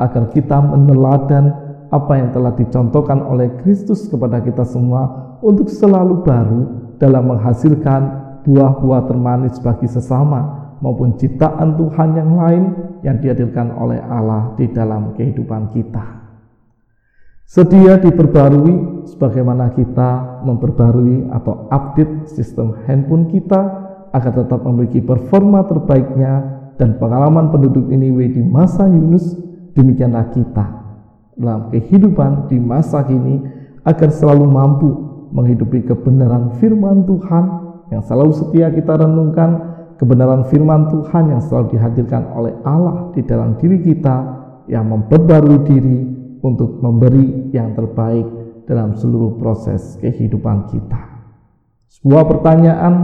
agar 0.00 0.32
kita 0.32 0.58
meneladan 0.60 1.44
apa 1.92 2.12
yang 2.18 2.34
telah 2.34 2.52
dicontohkan 2.56 3.22
oleh 3.22 3.52
Kristus 3.62 4.08
kepada 4.10 4.42
kita 4.42 4.66
semua 4.66 5.36
untuk 5.44 5.70
selalu 5.70 6.24
baru 6.24 6.60
dalam 6.98 7.30
menghasilkan 7.30 8.24
buah-buah 8.44 9.08
termanis 9.08 9.60
bagi 9.60 9.88
sesama 9.88 10.63
maupun 10.84 11.16
ciptaan 11.16 11.80
Tuhan 11.80 12.08
yang 12.12 12.30
lain 12.36 12.64
yang 13.00 13.16
dihadirkan 13.24 13.72
oleh 13.72 14.04
Allah 14.04 14.52
di 14.60 14.68
dalam 14.68 15.16
kehidupan 15.16 15.72
kita. 15.72 16.20
Sedia 17.48 17.96
diperbarui 17.96 19.08
sebagaimana 19.08 19.72
kita 19.72 20.44
memperbarui 20.44 21.32
atau 21.32 21.68
update 21.72 22.28
sistem 22.28 22.76
handphone 22.84 23.32
kita 23.32 23.60
agar 24.12 24.32
tetap 24.44 24.60
memiliki 24.64 25.00
performa 25.00 25.64
terbaiknya 25.64 26.32
dan 26.76 27.00
pengalaman 27.00 27.48
penduduk 27.48 27.88
Niniwe 27.88 28.32
di 28.32 28.42
masa 28.44 28.84
Yunus 28.88 29.36
demikianlah 29.72 30.32
kita 30.32 30.66
dalam 31.36 31.68
kehidupan 31.72 32.48
di 32.48 32.60
masa 32.60 33.04
kini 33.04 33.40
agar 33.84 34.08
selalu 34.08 34.44
mampu 34.48 34.88
menghidupi 35.34 35.84
kebenaran 35.84 36.56
firman 36.62 37.04
Tuhan 37.04 37.44
yang 37.92 38.02
selalu 38.06 38.32
setia 38.32 38.72
kita 38.72 38.96
renungkan 38.96 39.73
kebenaran 39.98 40.46
firman 40.50 40.90
Tuhan 40.90 41.30
yang 41.30 41.40
selalu 41.42 41.78
dihadirkan 41.78 42.30
oleh 42.34 42.54
Allah 42.66 43.14
di 43.14 43.22
dalam 43.22 43.56
diri 43.58 43.78
kita 43.82 44.16
yang 44.66 44.88
memperbarui 44.88 45.58
diri 45.68 45.98
untuk 46.44 46.80
memberi 46.80 47.52
yang 47.52 47.72
terbaik 47.72 48.26
dalam 48.64 48.96
seluruh 48.96 49.36
proses 49.36 49.96
kehidupan 50.00 50.68
kita. 50.72 51.00
Sebuah 52.00 52.24
pertanyaan 52.26 52.94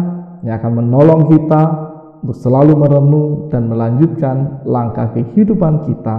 yang 0.44 0.56
akan 0.60 0.72
menolong 0.84 1.28
kita 1.28 1.62
untuk 2.20 2.36
selalu 2.36 2.76
merenung 2.76 3.48
dan 3.48 3.68
melanjutkan 3.68 4.64
langkah 4.68 5.12
kehidupan 5.16 5.88
kita. 5.88 6.16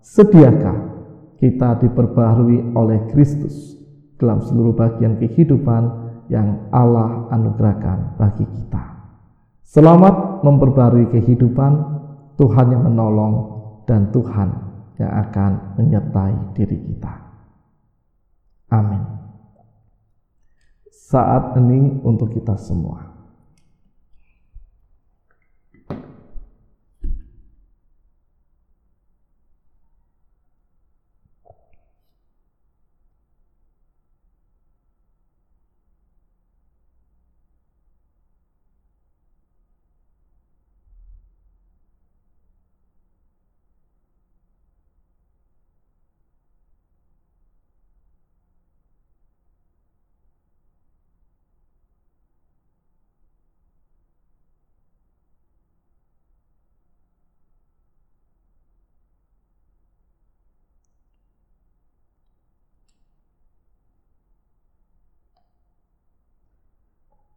Sediakah 0.00 0.78
kita 1.38 1.78
diperbaharui 1.82 2.74
oleh 2.74 3.10
Kristus 3.12 3.78
dalam 4.16 4.42
seluruh 4.42 4.74
bagian 4.74 5.20
kehidupan 5.20 5.82
yang 6.32 6.70
Allah 6.72 7.30
anugerahkan 7.30 8.16
bagi 8.16 8.46
kita? 8.48 8.89
Selamat 9.70 10.42
memperbarui 10.42 11.14
kehidupan, 11.14 11.72
Tuhan 12.34 12.74
yang 12.74 12.90
menolong 12.90 13.34
dan 13.86 14.10
Tuhan 14.10 14.50
yang 14.98 15.12
akan 15.14 15.78
menyertai 15.78 16.58
diri 16.58 16.74
kita. 16.90 17.14
Amin. 18.74 18.98
Saat 20.90 21.54
hening 21.54 22.02
untuk 22.02 22.34
kita 22.34 22.58
semua. 22.58 23.09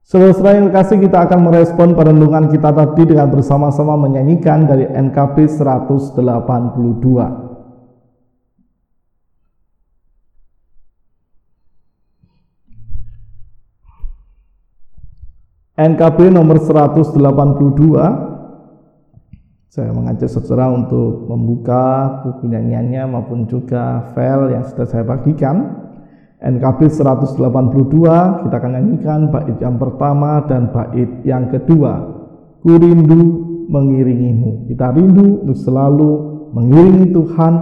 Saudara 0.03 0.59
yang 0.59 0.67
kasih 0.67 0.99
kita 0.99 1.31
akan 1.31 1.47
merespon 1.47 1.95
perenungan 1.95 2.51
kita 2.51 2.75
tadi 2.75 3.07
dengan 3.07 3.31
bersama-sama 3.31 3.95
menyanyikan 3.95 4.67
dari 4.67 4.83
NKP 4.83 5.47
182. 5.47 6.19
NKB 15.73 16.29
nomor 16.29 16.61
182 16.61 17.17
Saya 19.73 19.89
mengajak 19.89 20.29
saudara 20.29 20.69
untuk 20.69 21.25
membuka 21.25 22.21
buku 22.21 22.45
nyanyiannya 22.45 23.09
maupun 23.09 23.49
juga 23.49 24.13
file 24.13 24.53
yang 24.53 24.69
sudah 24.69 24.85
saya 24.85 25.01
bagikan. 25.01 25.89
NKB 26.43 26.91
182 26.91 27.39
kita 28.43 28.56
akan 28.60 28.71
nyanyikan 28.75 29.32
bait 29.32 29.56
yang 29.63 29.79
pertama 29.79 30.43
dan 30.43 30.75
bait 30.75 31.23
yang 31.23 31.47
kedua. 31.47 32.03
Ku 32.60 32.75
rindu 32.75 33.23
mengiringimu. 33.71 34.67
Kita 34.67 34.91
rindu 34.91 35.47
untuk 35.47 35.56
selalu 35.56 36.12
mengiringi 36.51 37.15
Tuhan. 37.15 37.53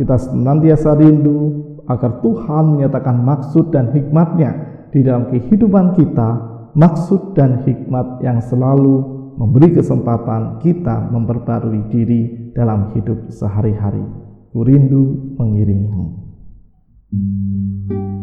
Kita 0.00 0.16
senantiasa 0.16 0.96
rindu 0.96 1.68
agar 1.84 2.24
Tuhan 2.24 2.80
menyatakan 2.80 3.20
maksud 3.20 3.68
dan 3.68 3.92
hikmatnya 3.92 4.50
di 4.88 5.04
dalam 5.04 5.28
kehidupan 5.28 5.92
kita. 6.00 6.48
Maksud 6.72 7.36
dan 7.36 7.60
hikmat 7.68 8.24
yang 8.24 8.40
selalu 8.40 9.20
memberi 9.36 9.76
kesempatan 9.76 10.64
kita 10.64 11.12
memperbarui 11.12 11.92
diri 11.92 12.54
dalam 12.56 12.96
hidup 12.96 13.28
sehari-hari. 13.28 14.00
Kurindu 14.54 15.36
mengiringimu. 15.36 16.06
Kurindu 17.10 18.19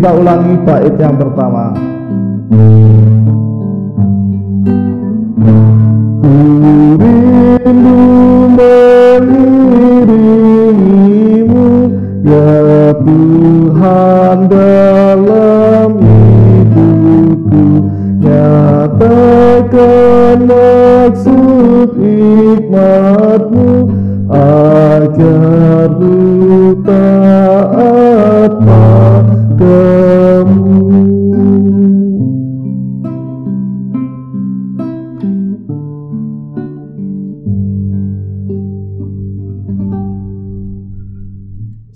Kita 0.00 0.16
ulangi 0.16 0.56
bait 0.64 0.96
yang 0.96 1.12
pertama 1.12 1.29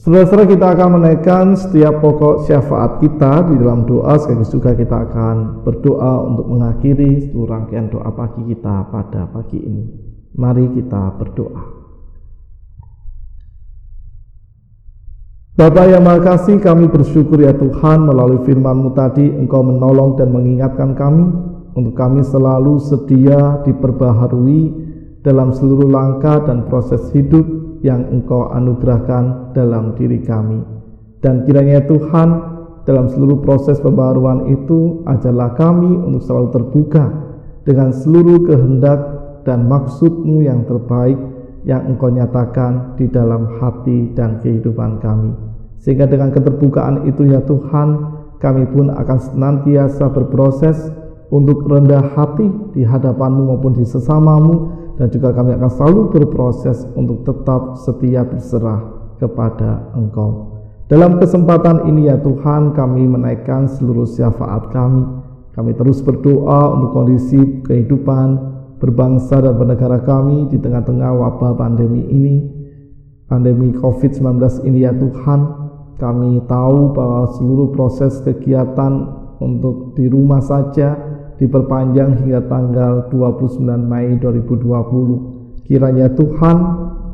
Saudara-saudara 0.04 0.44
kita 0.44 0.66
akan 0.76 1.00
menaikkan 1.00 1.56
setiap 1.56 2.04
pokok 2.04 2.44
syafaat 2.44 3.00
kita 3.00 3.48
di 3.48 3.56
dalam 3.56 3.88
doa 3.88 4.20
sekaligus 4.20 4.52
juga 4.52 4.76
kita 4.76 5.08
akan 5.08 5.64
berdoa 5.64 6.28
untuk 6.28 6.44
mengakhiri 6.44 7.32
seluruh 7.32 7.48
rangkaian 7.48 7.88
doa 7.88 8.12
pagi 8.12 8.44
kita 8.52 8.84
pada 8.92 9.24
pagi 9.32 9.64
ini. 9.64 9.88
Mari 10.36 10.76
kita 10.76 11.08
berdoa. 11.16 11.62
Bapak 15.56 15.86
yang 15.88 16.04
Maha 16.04 16.36
kami 16.36 16.84
bersyukur 16.92 17.40
ya 17.40 17.56
Tuhan 17.56 18.04
melalui 18.04 18.44
firman-Mu 18.44 18.92
tadi 18.92 19.24
Engkau 19.24 19.64
menolong 19.64 20.20
dan 20.20 20.36
mengingatkan 20.36 20.92
kami 20.92 21.32
untuk 21.72 21.96
kami 21.96 22.20
selalu 22.20 22.76
sedia 22.76 23.64
diperbaharui 23.64 24.84
dalam 25.24 25.56
seluruh 25.56 25.88
langkah 25.88 26.44
dan 26.44 26.68
proses 26.68 27.08
hidup 27.16 27.64
yang 27.84 28.08
Engkau 28.08 28.48
anugerahkan 28.48 29.52
dalam 29.52 29.92
diri 29.92 30.24
kami. 30.24 30.64
Dan 31.20 31.44
kiranya 31.44 31.84
Tuhan, 31.84 32.28
dalam 32.88 33.12
seluruh 33.12 33.44
proses 33.44 33.76
pembaruan 33.84 34.48
itu, 34.48 35.04
ajarlah 35.04 35.52
kami 35.52 35.92
untuk 35.92 36.24
selalu 36.24 36.48
terbuka 36.48 37.04
dengan 37.68 37.92
seluruh 37.92 38.48
kehendak 38.48 39.00
dan 39.44 39.68
maksudmu 39.68 40.40
yang 40.40 40.64
terbaik 40.64 41.20
yang 41.68 41.84
Engkau 41.92 42.08
nyatakan 42.08 42.96
di 42.96 43.08
dalam 43.08 43.60
hati 43.60 44.12
dan 44.16 44.40
kehidupan 44.40 45.00
kami. 45.00 45.32
Sehingga 45.80 46.08
dengan 46.08 46.32
keterbukaan 46.32 47.04
itu 47.04 47.28
ya 47.28 47.44
Tuhan, 47.44 47.88
kami 48.40 48.64
pun 48.72 48.92
akan 48.92 49.18
senantiasa 49.20 50.08
berproses 50.12 50.76
untuk 51.32 51.64
rendah 51.68 52.16
hati 52.16 52.48
di 52.76 52.84
hadapanmu 52.84 53.48
maupun 53.48 53.76
di 53.76 53.84
sesamamu 53.84 54.83
dan 54.94 55.10
juga 55.10 55.34
kami 55.34 55.54
akan 55.58 55.70
selalu 55.70 56.00
berproses 56.14 56.86
untuk 56.94 57.26
tetap 57.26 57.78
setia 57.82 58.22
berserah 58.22 58.80
kepada 59.18 59.90
Engkau. 59.98 60.54
Dalam 60.84 61.16
kesempatan 61.16 61.88
ini 61.88 62.12
ya 62.12 62.20
Tuhan 62.20 62.76
kami 62.76 63.08
menaikkan 63.08 63.66
seluruh 63.66 64.04
syafaat 64.04 64.68
kami. 64.68 65.02
Kami 65.54 65.70
terus 65.78 66.02
berdoa 66.02 66.74
untuk 66.76 66.90
kondisi 66.92 67.62
kehidupan 67.62 68.54
berbangsa 68.82 69.40
dan 69.40 69.56
bernegara 69.56 70.02
kami 70.02 70.50
di 70.50 70.60
tengah-tengah 70.60 71.10
wabah 71.14 71.56
pandemi 71.56 72.04
ini. 72.10 72.36
Pandemi 73.24 73.72
COVID-19 73.72 74.68
ini 74.68 74.84
ya 74.84 74.92
Tuhan, 74.92 75.40
kami 75.96 76.44
tahu 76.44 76.92
bahwa 76.92 77.32
seluruh 77.32 77.72
proses 77.72 78.20
kegiatan 78.20 78.92
untuk 79.40 79.96
di 79.96 80.04
rumah 80.10 80.44
saja 80.44 81.13
diperpanjang 81.38 82.22
hingga 82.22 82.46
tanggal 82.46 83.10
29 83.10 83.62
Mei 83.64 84.18
2020. 84.18 85.64
Kiranya 85.64 86.12
Tuhan 86.12 86.56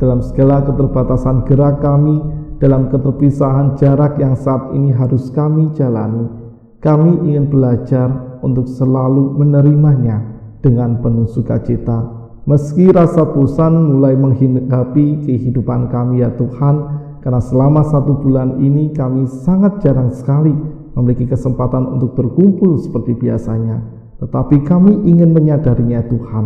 dalam 0.01 0.21
segala 0.25 0.65
keterbatasan 0.67 1.47
gerak 1.47 1.85
kami, 1.85 2.19
dalam 2.61 2.89
keterpisahan 2.93 3.77
jarak 3.81 4.21
yang 4.21 4.37
saat 4.37 4.73
ini 4.77 4.93
harus 4.93 5.33
kami 5.33 5.73
jalani, 5.73 6.29
kami 6.81 7.31
ingin 7.31 7.49
belajar 7.49 8.41
untuk 8.45 8.69
selalu 8.69 9.37
menerimanya 9.37 10.21
dengan 10.61 11.01
penuh 11.01 11.29
sukacita. 11.29 12.21
Meski 12.49 12.89
rasa 12.89 13.29
bosan 13.29 13.97
mulai 13.97 14.17
menghinggapi 14.17 15.29
kehidupan 15.29 15.93
kami 15.93 16.25
ya 16.25 16.33
Tuhan, 16.35 16.77
karena 17.21 17.41
selama 17.41 17.85
satu 17.85 18.17
bulan 18.17 18.59
ini 18.65 18.97
kami 18.97 19.29
sangat 19.29 19.85
jarang 19.85 20.09
sekali 20.09 20.53
memiliki 20.97 21.29
kesempatan 21.29 22.01
untuk 22.01 22.17
berkumpul 22.17 22.81
seperti 22.81 23.13
biasanya. 23.15 24.00
Tetapi 24.21 24.57
kami 24.69 25.09
ingin 25.09 25.33
menyadarinya 25.33 26.05
Tuhan 26.07 26.45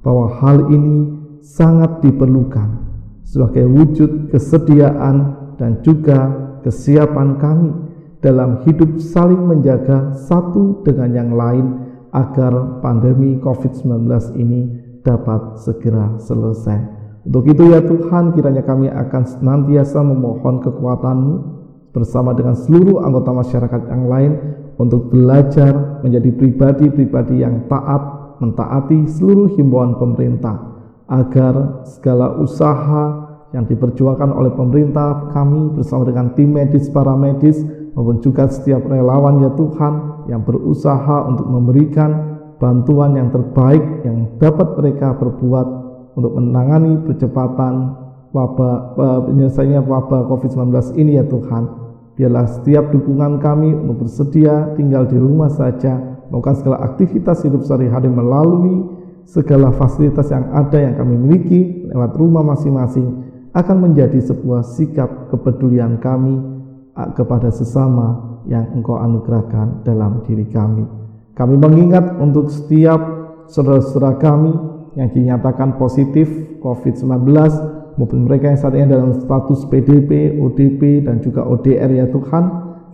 bahwa 0.00 0.40
hal 0.40 0.72
ini 0.72 1.20
sangat 1.44 2.00
diperlukan 2.00 2.80
sebagai 3.28 3.68
wujud 3.68 4.32
kesediaan 4.32 5.36
dan 5.60 5.84
juga 5.84 6.32
kesiapan 6.64 7.36
kami 7.36 7.70
dalam 8.20 8.64
hidup 8.64 9.00
saling 9.00 9.40
menjaga 9.48 10.12
satu 10.16 10.84
dengan 10.84 11.10
yang 11.12 11.30
lain 11.36 11.66
agar 12.12 12.82
pandemi 12.84 13.38
COVID-19 13.40 14.08
ini 14.36 14.60
dapat 15.00 15.60
segera 15.60 16.20
selesai. 16.20 17.00
Untuk 17.24 17.44
itu 17.52 17.68
ya 17.68 17.84
Tuhan, 17.84 18.32
kiranya 18.32 18.64
kami 18.64 18.88
akan 18.88 19.22
senantiasa 19.28 20.00
memohon 20.00 20.64
kekuatan-Mu 20.64 21.34
bersama 21.92 22.32
dengan 22.32 22.56
seluruh 22.56 23.04
anggota 23.04 23.30
masyarakat 23.34 23.80
yang 23.92 24.04
lain 24.08 24.32
untuk 24.80 25.12
belajar 25.12 26.00
menjadi 26.00 26.32
pribadi-pribadi 26.32 27.44
yang 27.44 27.68
taat, 27.68 28.00
mentaati 28.40 29.04
seluruh 29.04 29.52
himbauan 29.60 30.00
pemerintah, 30.00 30.56
agar 31.12 31.84
segala 31.84 32.40
usaha 32.40 33.28
yang 33.52 33.68
diperjuangkan 33.68 34.32
oleh 34.32 34.56
pemerintah, 34.56 35.28
kami 35.36 35.76
bersama 35.76 36.08
dengan 36.08 36.32
tim 36.32 36.56
medis, 36.56 36.88
para 36.88 37.12
medis, 37.12 37.60
maupun 37.92 38.24
juga 38.24 38.48
setiap 38.48 38.88
relawan 38.88 39.44
ya 39.44 39.52
Tuhan 39.52 40.24
yang 40.32 40.40
berusaha 40.48 41.28
untuk 41.28 41.44
memberikan 41.44 42.40
bantuan 42.56 43.20
yang 43.20 43.28
terbaik 43.28 43.82
yang 44.06 44.38
dapat 44.40 44.78
mereka 44.80 45.12
berbuat 45.18 45.66
untuk 46.14 46.32
menangani 46.38 47.04
percepatan 47.04 47.98
wabah 48.30 48.94
penyelesaiannya 49.26 49.82
wabah 49.82 50.30
COVID-19 50.30 50.94
ini 50.96 51.18
ya 51.18 51.24
Tuhan. 51.26 51.89
Biarlah 52.20 52.52
setiap 52.52 52.92
dukungan 52.92 53.40
kami 53.40 53.72
untuk 53.72 54.04
bersedia 54.04 54.76
tinggal 54.76 55.08
di 55.08 55.16
rumah 55.16 55.48
saja, 55.48 55.96
melakukan 56.28 56.60
segala 56.60 56.76
aktivitas 56.92 57.48
hidup 57.48 57.64
sehari-hari 57.64 58.12
melalui 58.12 58.92
segala 59.24 59.72
fasilitas 59.72 60.28
yang 60.28 60.52
ada 60.52 60.76
yang 60.76 61.00
kami 61.00 61.16
miliki 61.16 61.88
lewat 61.88 62.12
rumah 62.20 62.44
masing-masing 62.44 63.24
akan 63.56 63.76
menjadi 63.88 64.20
sebuah 64.20 64.68
sikap 64.68 65.32
kepedulian 65.32 65.96
kami 65.96 66.44
kepada 67.16 67.48
sesama 67.48 68.36
yang 68.44 68.68
Engkau 68.76 69.00
anugerahkan 69.00 69.80
dalam 69.88 70.20
diri 70.28 70.44
kami. 70.44 70.84
Kami 71.32 71.56
mengingat 71.56 72.20
untuk 72.20 72.52
setiap 72.52 73.00
saudara-saudara 73.48 74.20
kami 74.20 74.52
yang 74.92 75.08
dinyatakan 75.08 75.80
positif 75.80 76.28
COVID-19 76.60 77.79
maupun 77.96 78.26
mereka 78.26 78.52
yang 78.52 78.58
saat 78.60 78.74
ini 78.76 78.90
dalam 78.90 79.16
status 79.16 79.66
PDP, 79.66 80.38
ODP, 80.38 81.06
dan 81.06 81.18
juga 81.24 81.46
ODR 81.46 81.90
ya 81.90 82.06
Tuhan. 82.10 82.44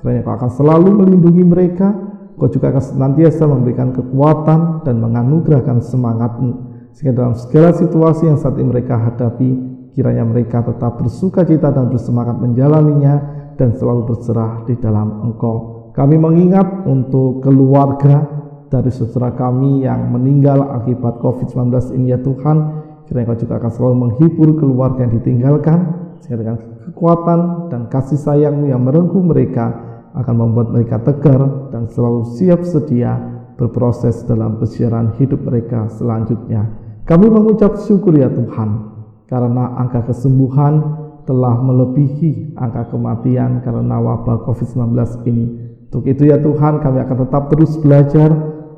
Kiranya 0.01 0.23
Kau 0.23 0.35
akan 0.37 0.51
selalu 0.53 0.89
melindungi 1.03 1.45
mereka, 1.45 1.89
Kau 2.37 2.49
juga 2.53 2.71
akan 2.73 2.85
senantiasa 2.85 3.49
memberikan 3.49 3.93
kekuatan 3.97 4.85
dan 4.85 4.97
menganugerahkan 5.01 5.83
semangatmu. 5.83 6.53
Sehingga 6.97 7.13
dalam 7.13 7.35
segala 7.37 7.77
situasi 7.77 8.29
yang 8.29 8.41
saat 8.41 8.57
ini 8.57 8.73
mereka 8.73 8.97
hadapi, 8.97 9.51
kiranya 9.97 10.25
mereka 10.25 10.65
tetap 10.65 11.01
bersuka 11.01 11.45
cita 11.45 11.73
dan 11.73 11.89
bersemangat 11.93 12.37
menjalaninya 12.41 13.15
dan 13.57 13.73
selalu 13.73 14.13
berserah 14.13 14.65
di 14.69 14.77
dalam 14.77 15.25
Engkau. 15.25 15.89
Kami 15.97 16.17
mengingat 16.21 16.85
untuk 16.85 17.41
keluarga 17.41 18.37
dari 18.69 18.93
saudara 18.93 19.33
kami 19.33 19.89
yang 19.89 20.13
meninggal 20.13 20.77
akibat 20.77 21.23
COVID-19 21.25 21.97
ini 21.97 22.13
ya 22.13 22.21
Tuhan 22.21 22.86
kiranya 23.07 23.33
Kau 23.33 23.39
juga 23.39 23.55
akan 23.63 23.71
selalu 23.73 23.97
menghibur 23.97 24.49
keluarga 24.59 25.07
yang 25.07 25.15
ditinggalkan 25.23 25.79
sehingga 26.23 26.37
dengan 26.43 26.57
kekuatan 26.91 27.41
dan 27.71 27.81
kasih 27.91 28.19
sayangmu 28.19 28.71
yang 28.71 28.83
merengkuh 28.83 29.23
mereka 29.23 29.87
akan 30.17 30.35
membuat 30.35 30.73
mereka 30.73 30.97
tegar 31.05 31.71
dan 31.71 31.87
selalu 31.93 32.25
siap 32.35 32.65
sedia 32.65 33.21
berproses 33.57 34.25
dalam 34.25 34.57
pesiaran 34.57 35.17
hidup 35.21 35.45
mereka 35.45 35.89
selanjutnya. 35.93 36.67
Kami 37.05 37.27
mengucap 37.29 37.79
syukur 37.85 38.17
ya 38.17 38.33
Tuhan 38.33 38.97
karena 39.29 39.77
angka 39.79 40.11
kesembuhan 40.11 41.05
telah 41.27 41.59
melebihi 41.59 42.55
angka 42.55 42.95
kematian 42.95 43.61
karena 43.61 43.97
wabah 43.99 44.47
COVID-19 44.47 44.95
ini. 45.27 45.47
Untuk 45.91 46.05
itu 46.07 46.29
ya 46.29 46.39
Tuhan 46.39 46.83
kami 46.83 46.99
akan 47.03 47.17
tetap 47.27 47.43
terus 47.51 47.79
belajar 47.79 48.31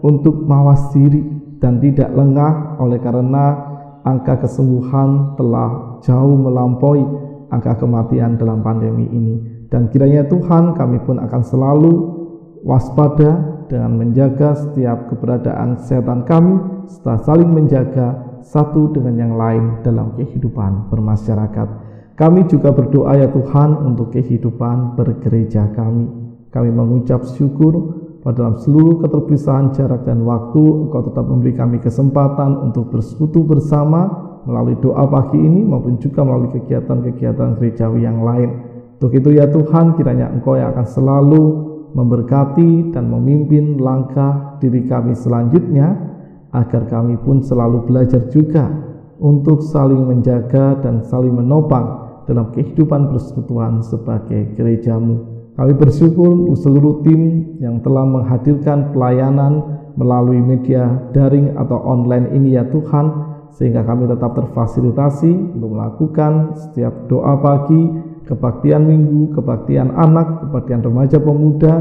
untuk 0.05 0.47
mawas 0.47 0.93
diri 0.95 1.25
dan 1.59 1.83
tidak 1.83 2.11
lengah 2.15 2.79
oleh 2.79 2.99
karena 3.03 3.68
angka 4.07 4.47
kesembuhan 4.47 5.35
telah 5.35 6.01
jauh 6.05 6.37
melampaui 6.39 7.03
angka 7.49 7.81
kematian 7.81 8.37
dalam 8.37 8.61
pandemi 8.63 9.09
ini. 9.09 9.37
Dan 9.69 9.93
kiranya 9.93 10.25
Tuhan 10.27 10.73
kami 10.73 11.03
pun 11.05 11.21
akan 11.21 11.43
selalu 11.45 11.93
waspada 12.65 13.63
dengan 13.69 14.01
menjaga 14.01 14.57
setiap 14.57 15.13
keberadaan 15.13 15.77
kesehatan 15.77 16.25
kami 16.25 16.57
serta 16.89 17.21
saling 17.21 17.53
menjaga 17.53 18.41
satu 18.41 18.97
dengan 18.97 19.15
yang 19.21 19.35
lain 19.37 19.85
dalam 19.85 20.17
kehidupan 20.17 20.89
bermasyarakat. 20.89 21.69
Kami 22.17 22.51
juga 22.51 22.75
berdoa 22.75 23.15
ya 23.15 23.29
Tuhan 23.31 23.79
untuk 23.85 24.11
kehidupan 24.17 24.99
bergereja 24.99 25.71
kami. 25.77 26.09
Kami 26.49 26.71
mengucap 26.73 27.29
syukur 27.37 28.08
dalam 28.35 28.59
seluruh 28.59 29.01
keterpisahan 29.05 29.71
jarak 29.73 30.03
dan 30.03 30.27
waktu, 30.27 30.59
Engkau 30.59 31.07
tetap 31.07 31.25
memberi 31.25 31.55
kami 31.55 31.79
kesempatan 31.79 32.59
untuk 32.69 32.91
bersekutu 32.91 33.47
bersama 33.47 34.09
melalui 34.45 34.75
doa 34.81 35.07
pagi 35.07 35.39
ini 35.39 35.63
maupun 35.63 36.01
juga 36.03 36.25
melalui 36.25 36.51
kegiatan-kegiatan 36.57 37.57
gerejawi 37.61 38.05
yang 38.05 38.25
lain. 38.25 38.51
Untuk 38.99 39.15
itu 39.15 39.39
ya 39.39 39.47
Tuhan, 39.47 39.95
kiranya 39.95 40.35
Engkau 40.35 40.59
yang 40.59 40.75
akan 40.75 40.87
selalu 40.89 41.43
memberkati 41.95 42.91
dan 42.91 43.07
memimpin 43.09 43.79
langkah 43.79 44.59
diri 44.59 44.85
kami 44.85 45.15
selanjutnya, 45.15 45.95
agar 46.51 46.89
kami 46.89 47.15
pun 47.23 47.45
selalu 47.45 47.87
belajar 47.87 48.27
juga 48.33 48.67
untuk 49.23 49.63
saling 49.63 50.05
menjaga 50.09 50.81
dan 50.81 51.05
saling 51.07 51.35
menopang 51.35 52.09
dalam 52.27 52.51
kehidupan 52.53 53.09
persekutuan 53.15 53.81
sebagai 53.85 54.53
gerejamu. 54.59 55.38
Kami 55.59 55.75
bersyukur 55.75 56.55
seluruh 56.55 57.03
tim 57.03 57.43
yang 57.59 57.83
telah 57.83 58.07
menghadirkan 58.07 58.95
pelayanan 58.95 59.83
melalui 59.99 60.39
media 60.39 60.87
daring 61.11 61.59
atau 61.59 61.83
online 61.83 62.31
ini 62.31 62.55
ya 62.55 62.63
Tuhan, 62.71 63.11
sehingga 63.59 63.83
kami 63.83 64.07
tetap 64.07 64.39
terfasilitasi 64.39 65.59
untuk 65.59 65.75
melakukan 65.75 66.55
setiap 66.55 67.11
doa 67.11 67.43
pagi, 67.43 67.91
kebaktian 68.31 68.87
minggu, 68.87 69.35
kebaktian 69.35 69.99
anak, 69.99 70.47
kebaktian 70.47 70.79
remaja 70.79 71.19
pemuda, 71.19 71.75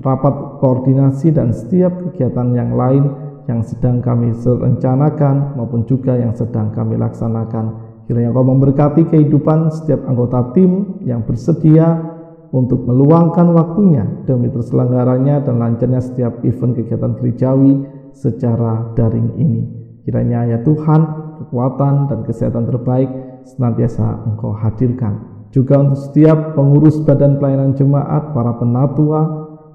rapat 0.00 0.34
koordinasi 0.64 1.36
dan 1.36 1.52
setiap 1.52 1.92
kegiatan 2.00 2.56
yang 2.56 2.72
lain 2.72 3.04
yang 3.44 3.60
sedang 3.60 4.00
kami 4.00 4.32
rencanakan 4.32 5.60
maupun 5.60 5.84
juga 5.84 6.16
yang 6.16 6.32
sedang 6.32 6.72
kami 6.72 6.96
laksanakan. 6.96 7.84
Kiranya 8.08 8.32
Kau 8.32 8.48
memberkati 8.48 9.12
kehidupan 9.12 9.68
setiap 9.68 10.08
anggota 10.08 10.56
tim 10.56 11.04
yang 11.04 11.20
bersedia 11.20 12.16
untuk 12.50 12.82
meluangkan 12.82 13.54
waktunya 13.54 14.02
demi 14.26 14.50
terselenggaranya 14.50 15.46
dan 15.46 15.62
lancarnya 15.62 16.02
setiap 16.02 16.42
event 16.42 16.74
kegiatan 16.74 17.14
gerejawi 17.18 17.86
secara 18.10 18.90
daring 18.98 19.38
ini. 19.38 19.62
Kiranya 20.02 20.50
ya 20.50 20.58
Tuhan, 20.66 21.00
kekuatan 21.44 22.10
dan 22.10 22.18
kesehatan 22.26 22.66
terbaik 22.66 23.08
senantiasa 23.46 24.26
Engkau 24.26 24.50
hadirkan. 24.52 25.46
Juga 25.50 25.82
untuk 25.82 25.98
setiap 25.98 26.54
pengurus 26.54 27.02
badan 27.02 27.38
pelayanan 27.42 27.74
jemaat, 27.74 28.30
para 28.34 28.54
penatua, 28.54 29.22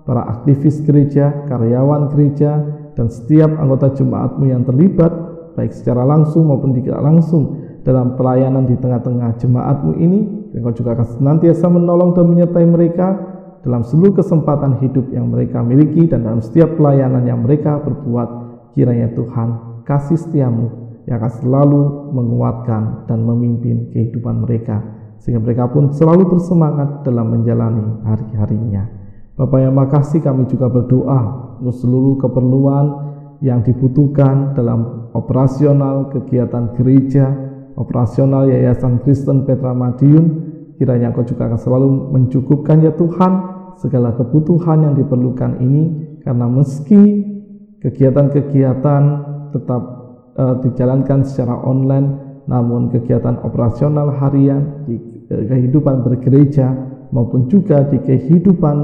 para 0.08 0.24
aktivis 0.40 0.80
gereja, 0.88 1.48
karyawan 1.52 2.12
gereja, 2.16 2.64
dan 2.96 3.12
setiap 3.12 3.52
anggota 3.60 3.92
jemaatmu 3.92 4.48
yang 4.48 4.64
terlibat, 4.64 5.12
baik 5.60 5.76
secara 5.76 6.08
langsung 6.08 6.48
maupun 6.48 6.72
tidak 6.80 7.00
langsung, 7.04 7.60
dalam 7.84 8.16
pelayanan 8.16 8.64
di 8.64 8.80
tengah-tengah 8.80 9.36
jemaatmu 9.36 9.92
ini, 10.00 10.20
Engkau 10.56 10.72
juga 10.72 10.96
akan 10.96 11.08
senantiasa 11.20 11.68
menolong 11.68 12.16
dan 12.16 12.26
menyertai 12.32 12.64
mereka 12.64 13.08
dalam 13.60 13.84
seluruh 13.84 14.16
kesempatan 14.16 14.80
hidup 14.80 15.12
yang 15.12 15.28
mereka 15.28 15.60
miliki 15.60 16.08
dan 16.08 16.24
dalam 16.24 16.40
setiap 16.40 16.80
pelayanan 16.80 17.28
yang 17.28 17.44
mereka 17.44 17.84
berbuat. 17.84 18.48
Kiranya 18.72 19.12
Tuhan 19.16 19.82
kasih 19.84 20.20
setiamu 20.20 20.68
yang 21.08 21.20
akan 21.20 21.34
selalu 21.44 21.82
menguatkan 22.16 23.08
dan 23.08 23.24
memimpin 23.24 23.92
kehidupan 23.92 24.48
mereka 24.48 24.80
sehingga 25.22 25.42
mereka 25.42 25.72
pun 25.72 25.92
selalu 25.92 26.38
bersemangat 26.38 27.04
dalam 27.04 27.32
menjalani 27.32 28.04
hari-harinya. 28.04 28.84
Bapak 29.36 29.60
yang 29.60 29.76
makasih 29.76 30.24
kami 30.24 30.48
juga 30.48 30.72
berdoa 30.72 31.20
untuk 31.60 31.76
seluruh 31.76 32.16
keperluan 32.20 32.86
yang 33.44 33.60
dibutuhkan 33.64 34.56
dalam 34.56 35.12
operasional 35.12 36.08
kegiatan 36.12 36.76
gereja 36.80 37.45
operasional 37.76 38.48
Yayasan 38.48 39.04
Kristen 39.04 39.44
Petra 39.44 39.76
Madiun. 39.76 40.56
Kiranya 40.76 41.16
Engkau 41.16 41.24
juga 41.24 41.48
akan 41.48 41.60
selalu 41.60 41.90
mencukupkan 42.12 42.84
ya 42.84 42.92
Tuhan 42.92 43.32
segala 43.80 44.12
kebutuhan 44.16 44.84
yang 44.84 44.94
diperlukan 44.96 45.64
ini 45.64 45.84
karena 46.24 46.52
meski 46.52 47.24
kegiatan-kegiatan 47.80 49.04
tetap 49.56 49.82
uh, 50.36 50.56
dijalankan 50.64 51.24
secara 51.24 51.56
online 51.64 52.08
namun 52.46 52.92
kegiatan 52.92 53.40
operasional 53.48 54.12
harian 54.20 54.84
di 54.84 55.00
uh, 55.32 55.44
kehidupan 55.48 56.04
bergereja 56.04 56.76
maupun 57.16 57.48
juga 57.48 57.88
di 57.88 58.04
kehidupan 58.04 58.76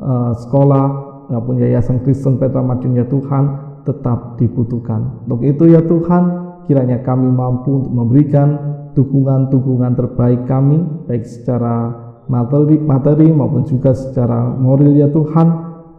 uh, 0.00 0.32
sekolah 0.40 0.86
maupun 1.28 1.60
Yayasan 1.60 2.00
Kristen 2.00 2.40
Petra 2.40 2.64
Madiun 2.64 2.96
ya 2.96 3.04
Tuhan 3.04 3.70
tetap 3.84 4.36
dibutuhkan. 4.36 5.24
Untuk 5.24 5.40
itu 5.46 5.64
ya 5.72 5.80
Tuhan, 5.84 6.49
kiranya 6.70 7.02
kami 7.02 7.26
mampu 7.26 7.82
untuk 7.82 7.90
memberikan 7.90 8.48
dukungan-dukungan 8.94 9.98
terbaik 9.98 10.46
kami 10.46 10.78
baik 11.10 11.26
secara 11.26 11.90
materi, 12.30 12.78
materi 12.78 13.26
maupun 13.26 13.66
juga 13.66 13.90
secara 13.90 14.54
moral 14.54 14.94
ya 14.94 15.10
Tuhan 15.10 15.48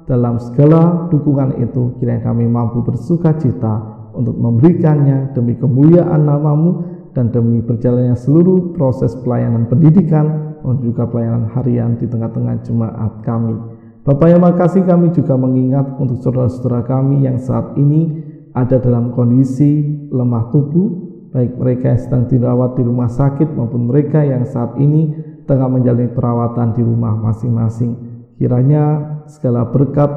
dalam 0.08 0.40
segala 0.40 1.12
dukungan 1.12 1.60
itu 1.60 2.00
kiranya 2.00 2.32
kami 2.32 2.48
mampu 2.48 2.80
bersuka 2.88 3.36
cita 3.36 4.08
untuk 4.16 4.40
memberikannya 4.40 5.36
demi 5.36 5.60
kemuliaan 5.60 6.24
namamu 6.24 6.88
dan 7.12 7.28
demi 7.36 7.60
berjalannya 7.60 8.16
seluruh 8.16 8.72
proses 8.72 9.12
pelayanan 9.20 9.68
pendidikan 9.68 10.56
dan 10.64 10.76
juga 10.80 11.04
pelayanan 11.04 11.52
harian 11.52 12.00
di 12.00 12.08
tengah-tengah 12.08 12.64
jemaat 12.64 13.20
kami. 13.28 13.56
Bapak 14.02 14.28
yang 14.34 14.42
makasih 14.42 14.82
kami 14.88 15.14
juga 15.14 15.38
mengingat 15.38 15.86
untuk 16.02 16.24
saudara-saudara 16.26 16.82
kami 16.88 17.28
yang 17.28 17.38
saat 17.38 17.78
ini 17.78 18.31
ada 18.52 18.78
dalam 18.84 19.16
kondisi 19.16 19.84
lemah 20.12 20.52
tubuh, 20.52 20.88
baik 21.32 21.56
mereka 21.56 21.96
yang 21.96 22.02
sedang 22.02 22.24
dirawat 22.28 22.76
di 22.76 22.84
rumah 22.84 23.08
sakit 23.08 23.56
maupun 23.56 23.88
mereka 23.88 24.24
yang 24.28 24.44
saat 24.44 24.76
ini 24.76 25.16
tengah 25.48 25.72
menjalani 25.72 26.12
perawatan 26.12 26.76
di 26.76 26.84
rumah 26.84 27.16
masing-masing. 27.16 27.96
Kiranya 28.36 28.84
segala 29.32 29.70
berkat, 29.72 30.12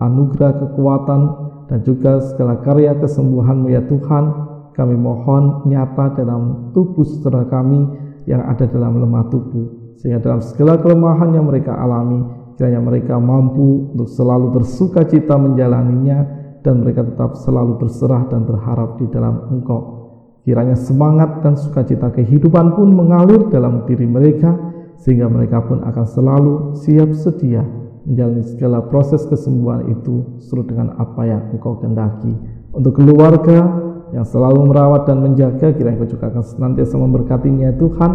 anugerah, 0.00 0.52
kekuatan, 0.60 1.20
dan 1.68 1.84
juga 1.84 2.20
segala 2.32 2.60
karya 2.64 2.96
kesembuhan-Mu 2.96 3.68
ya 3.72 3.84
Tuhan, 3.84 4.24
kami 4.72 4.94
mohon 4.94 5.66
nyata 5.68 6.16
dalam 6.16 6.72
tubuh 6.72 7.04
saudara 7.04 7.44
kami 7.50 7.82
yang 8.24 8.44
ada 8.44 8.64
dalam 8.68 9.00
lemah 9.00 9.26
tubuh. 9.32 9.96
Sehingga 9.98 10.22
dalam 10.22 10.40
segala 10.44 10.78
kelemahan 10.78 11.34
yang 11.34 11.50
mereka 11.50 11.74
alami, 11.74 12.22
kiranya 12.54 12.78
mereka 12.78 13.18
mampu 13.18 13.90
untuk 13.90 14.06
selalu 14.06 14.54
bersuka 14.54 15.02
cita 15.02 15.34
menjalaninya 15.34 16.37
dan 16.62 16.82
mereka 16.82 17.06
tetap 17.06 17.38
selalu 17.38 17.78
berserah 17.78 18.26
dan 18.26 18.42
berharap 18.44 18.98
di 18.98 19.06
dalam 19.10 19.46
Engkau. 19.52 19.98
Kiranya 20.42 20.74
semangat 20.80 21.44
dan 21.44 21.60
sukacita 21.60 22.08
kehidupan 22.08 22.72
pun 22.72 22.88
mengalir 22.88 23.52
dalam 23.52 23.84
diri 23.84 24.08
mereka, 24.08 24.56
sehingga 24.96 25.28
mereka 25.28 25.60
pun 25.62 25.84
akan 25.84 26.06
selalu 26.08 26.52
siap 26.80 27.12
sedia 27.14 27.62
menjalani 28.08 28.40
segala 28.48 28.80
proses 28.88 29.28
kesembuhan 29.28 29.92
itu 29.92 30.40
sesuai 30.40 30.72
dengan 30.72 30.96
apa 30.96 31.28
yang 31.28 31.52
engkau 31.52 31.76
kendaki. 31.76 32.32
Untuk 32.72 32.96
keluarga 32.96 33.68
yang 34.16 34.24
selalu 34.24 34.72
merawat 34.72 35.04
dan 35.04 35.20
menjaga, 35.20 35.76
kiranya 35.76 36.00
engkau 36.00 36.16
juga 36.16 36.32
akan 36.32 36.40
senantiasa 36.40 36.96
memberkatinya 36.96 37.76
Tuhan, 37.76 38.12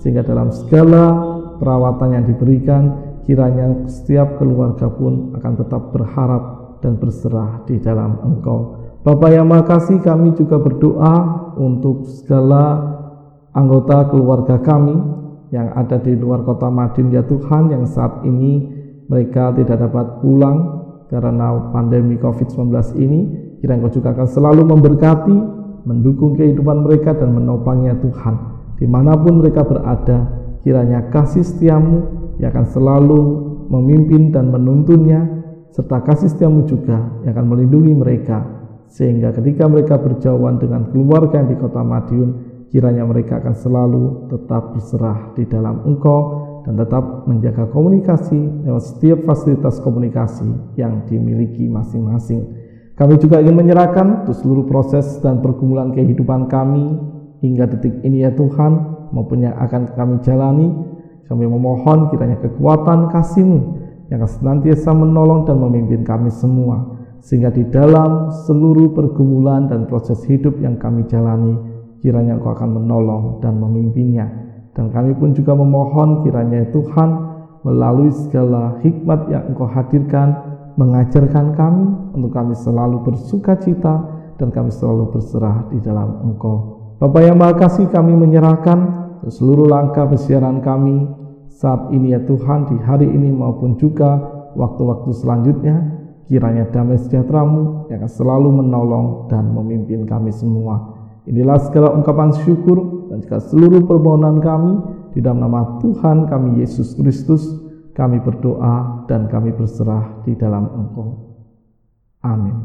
sehingga 0.00 0.24
dalam 0.24 0.48
segala 0.48 1.04
perawatan 1.60 2.16
yang 2.16 2.24
diberikan, 2.24 2.82
kiranya 3.28 3.84
setiap 3.92 4.40
keluarga 4.40 4.88
pun 4.88 5.36
akan 5.36 5.52
tetap 5.60 5.92
berharap 5.92 6.63
dan 6.84 7.00
berserah 7.00 7.64
di 7.64 7.80
dalam 7.80 8.20
engkau. 8.20 8.84
Bapak 9.00 9.32
yang 9.32 9.48
makasih 9.48 10.04
kami 10.04 10.36
juga 10.36 10.60
berdoa 10.60 11.16
untuk 11.56 12.04
segala 12.04 12.92
anggota 13.56 14.12
keluarga 14.12 14.60
kami 14.60 14.92
yang 15.48 15.72
ada 15.72 15.96
di 16.02 16.12
luar 16.12 16.44
kota 16.44 16.68
Madiun 16.68 17.08
ya 17.14 17.24
Tuhan 17.24 17.72
yang 17.72 17.88
saat 17.88 18.20
ini 18.28 18.64
mereka 19.08 19.54
tidak 19.56 19.80
dapat 19.88 20.20
pulang 20.20 20.84
karena 21.08 21.70
pandemi 21.70 22.18
COVID-19 22.18 22.74
ini 22.98 23.20
kiranya 23.60 23.86
Engkau 23.86 23.96
juga 24.02 24.16
akan 24.16 24.28
selalu 24.28 24.62
memberkati 24.66 25.36
mendukung 25.84 26.34
kehidupan 26.34 26.82
mereka 26.82 27.14
dan 27.14 27.32
menopangnya 27.36 27.94
Tuhan 28.00 28.34
di 28.80 28.86
mana 28.88 29.14
pun 29.14 29.38
mereka 29.38 29.62
berada 29.62 30.26
kiranya 30.66 31.12
kasih 31.12 31.44
setiamu 31.44 32.02
yang 32.40 32.50
akan 32.50 32.66
selalu 32.66 33.20
memimpin 33.68 34.32
dan 34.34 34.50
menuntunnya 34.50 35.43
serta 35.74 36.06
kasih 36.06 36.30
setiamu 36.30 36.70
juga 36.70 37.02
yang 37.26 37.34
akan 37.34 37.46
melindungi 37.50 37.92
mereka 37.98 38.46
sehingga 38.94 39.34
ketika 39.34 39.66
mereka 39.66 39.98
berjauhan 39.98 40.62
dengan 40.62 40.86
keluarga 40.94 41.42
yang 41.42 41.50
di 41.50 41.58
kota 41.58 41.82
Madiun, 41.82 42.30
kiranya 42.70 43.02
mereka 43.02 43.42
akan 43.42 43.54
selalu 43.58 44.30
tetap 44.30 44.70
berserah 44.70 45.34
di 45.34 45.42
dalam 45.50 45.82
engkau 45.82 46.46
dan 46.62 46.78
tetap 46.78 47.26
menjaga 47.26 47.66
komunikasi 47.74 48.38
lewat 48.62 48.82
setiap 48.86 49.26
fasilitas 49.26 49.82
komunikasi 49.82 50.46
yang 50.78 51.02
dimiliki 51.10 51.66
masing-masing. 51.66 52.54
Kami 52.94 53.18
juga 53.18 53.42
ingin 53.42 53.58
menyerahkan 53.58 54.22
untuk 54.22 54.38
seluruh 54.38 54.70
proses 54.70 55.18
dan 55.18 55.42
pergumulan 55.42 55.90
kehidupan 55.90 56.46
kami 56.46 56.94
hingga 57.42 57.66
detik 57.66 57.98
ini 58.06 58.22
ya 58.22 58.30
Tuhan 58.30 58.72
maupun 59.10 59.42
yang 59.42 59.58
akan 59.58 59.90
kami 59.98 60.22
jalani. 60.22 60.70
Kami 61.24 61.48
memohon 61.48 62.12
kiranya 62.12 62.36
kekuatan 62.36 63.10
kasih-Mu 63.10 63.83
yang 64.12 64.24
senantiasa 64.24 64.92
menolong 64.92 65.48
dan 65.48 65.56
memimpin 65.60 66.04
kami 66.04 66.28
semua 66.28 66.94
sehingga 67.24 67.48
di 67.48 67.64
dalam 67.72 68.28
seluruh 68.44 68.92
pergumulan 68.92 69.64
dan 69.64 69.88
proses 69.88 70.20
hidup 70.28 70.60
yang 70.60 70.76
kami 70.76 71.08
jalani, 71.08 71.56
kiranya 72.04 72.36
Engkau 72.36 72.52
akan 72.52 72.84
menolong 72.84 73.40
dan 73.40 73.56
memimpinnya. 73.56 74.28
Dan 74.76 74.92
kami 74.92 75.16
pun 75.16 75.32
juga 75.32 75.56
memohon 75.56 76.20
kiranya 76.20 76.68
Tuhan 76.68 77.08
melalui 77.64 78.12
segala 78.12 78.76
hikmat 78.84 79.32
yang 79.32 79.56
Engkau 79.56 79.64
hadirkan, 79.72 80.36
mengajarkan 80.76 81.56
kami 81.56 81.84
untuk 82.12 82.28
kami 82.28 82.52
selalu 82.52 83.00
bersuka 83.08 83.56
cita 83.56 84.04
dan 84.36 84.52
kami 84.52 84.68
selalu 84.68 85.16
berserah 85.16 85.72
di 85.72 85.80
dalam 85.80 86.28
Engkau. 86.28 86.76
Bapak 87.00 87.24
yang 87.24 87.40
Maha 87.40 87.56
Kasih 87.56 87.88
kami 87.88 88.12
menyerahkan 88.20 88.78
seluruh 89.32 89.64
langkah 89.64 90.04
persiaran 90.04 90.60
kami 90.60 91.08
saat 91.54 91.94
ini 91.94 92.12
ya 92.12 92.20
Tuhan 92.26 92.66
di 92.66 92.76
hari 92.82 93.06
ini 93.06 93.30
maupun 93.30 93.78
juga 93.78 94.18
waktu-waktu 94.58 95.10
selanjutnya 95.14 95.94
Kiranya 96.24 96.72
damai 96.72 96.96
sejahteramu 96.96 97.92
yang 97.92 98.00
akan 98.00 98.08
selalu 98.08 98.48
menolong 98.64 99.28
dan 99.28 99.44
memimpin 99.52 100.08
kami 100.08 100.32
semua. 100.32 100.96
Inilah 101.28 101.60
segala 101.60 101.92
ungkapan 101.92 102.32
syukur 102.32 103.08
dan 103.12 103.20
juga 103.20 103.44
seluruh 103.44 103.84
permohonan 103.84 104.40
kami 104.40 104.72
di 105.12 105.20
dalam 105.20 105.44
nama 105.44 105.76
Tuhan 105.84 106.24
kami 106.24 106.64
Yesus 106.64 106.96
Kristus. 106.96 107.44
Kami 107.94 108.18
berdoa 108.18 109.06
dan 109.06 109.30
kami 109.30 109.54
berserah 109.54 110.26
di 110.26 110.34
dalam 110.34 110.66
Engkau. 110.66 111.14
Amin. 112.26 112.58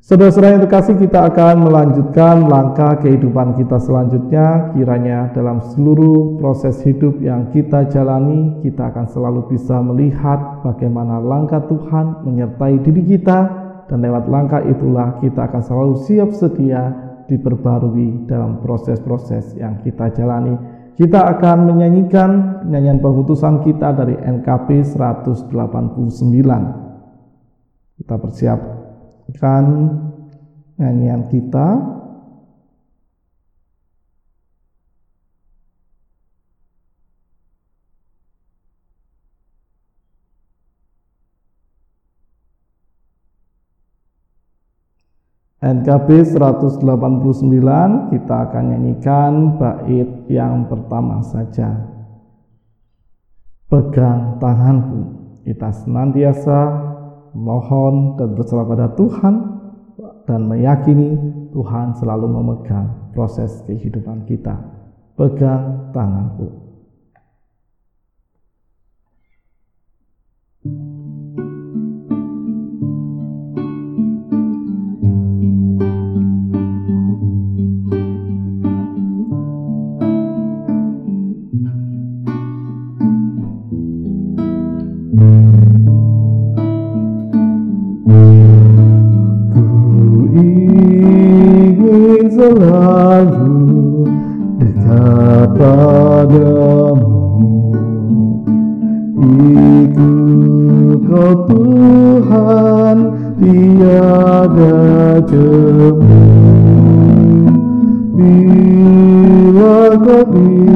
Saudara-saudara 0.00 0.56
yang 0.56 0.64
terkasih, 0.64 0.96
kita 0.96 1.28
akan 1.28 1.68
melanjutkan 1.68 2.48
langkah 2.48 2.96
kehidupan 3.04 3.52
kita 3.52 3.76
selanjutnya. 3.76 4.72
Kiranya 4.72 5.28
dalam 5.36 5.60
seluruh 5.60 6.40
proses 6.40 6.80
hidup 6.88 7.20
yang 7.20 7.52
kita 7.52 7.84
jalani, 7.92 8.64
kita 8.64 8.88
akan 8.88 9.12
selalu 9.12 9.52
bisa 9.52 9.76
melihat 9.84 10.64
bagaimana 10.64 11.20
langkah 11.20 11.60
Tuhan 11.68 12.24
menyertai 12.24 12.80
diri 12.80 13.12
kita, 13.12 13.38
dan 13.92 14.00
lewat 14.00 14.24
langkah 14.32 14.64
itulah 14.64 15.20
kita 15.20 15.52
akan 15.52 15.62
selalu 15.68 15.94
siap 16.08 16.32
sedia 16.32 16.96
diperbarui 17.28 18.24
dalam 18.24 18.64
proses-proses 18.64 19.52
yang 19.60 19.84
kita 19.84 20.16
jalani. 20.16 20.56
Kita 20.96 21.28
akan 21.28 21.76
menyanyikan 21.76 22.64
nyanyian 22.72 23.04
pengutusan 23.04 23.60
kita 23.68 23.92
dari 23.92 24.16
NKP 24.16 24.80
189. 24.80 25.44
Kita 28.00 28.16
persiapkan 28.16 28.79
kan 29.36 29.66
nyanyian 30.80 31.28
kita 31.28 32.00
NKB 45.60 46.24
189 46.24 46.80
kita 48.08 48.36
akan 48.48 48.64
nyanyikan 48.72 49.60
bait 49.60 50.08
yang 50.32 50.64
pertama 50.64 51.20
saja. 51.20 51.84
Pegang 53.68 54.40
tanganku. 54.40 55.20
Kita 55.44 55.68
senantiasa 55.68 56.60
mohon 57.34 58.18
dan 58.18 58.34
berserah 58.34 58.66
pada 58.66 58.86
Tuhan 58.94 59.34
dan 60.26 60.40
meyakini 60.46 61.18
Tuhan 61.50 61.98
selalu 61.98 62.26
memegang 62.30 63.10
proses 63.10 63.62
kehidupan 63.66 64.24
kita. 64.30 64.54
Pegang 65.18 65.90
tanganku. 65.92 66.69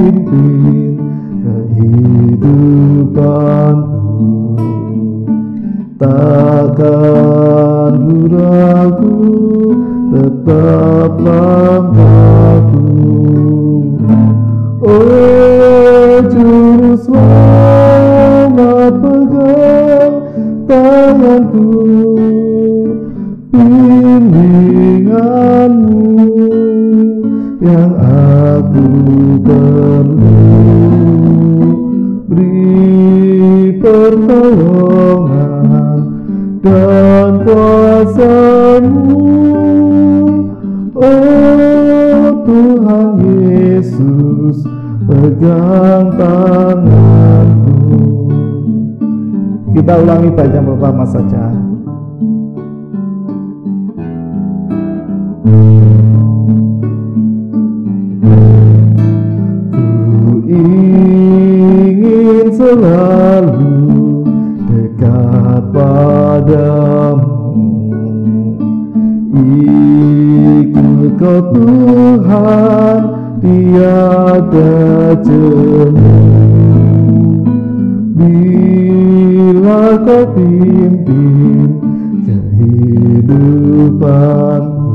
Yang 0.04 0.20
aku 0.20 0.83
Tuhan 71.18 73.00
tiada 73.38 75.14
jemu 75.22 76.18
Bila 78.18 79.94
kau 80.02 80.26
pimpin 80.34 81.70
kehidupanku 82.26 84.90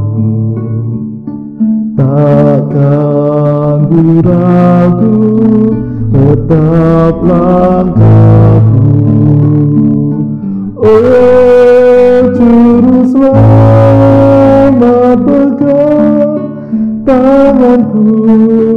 Takkan 1.96 3.88
ku 3.88 4.20
ragu 4.20 5.24
tetap 6.12 7.16
langkahku 7.24 8.49
tanganku 17.80 17.98
bimbinganmu 18.04 18.69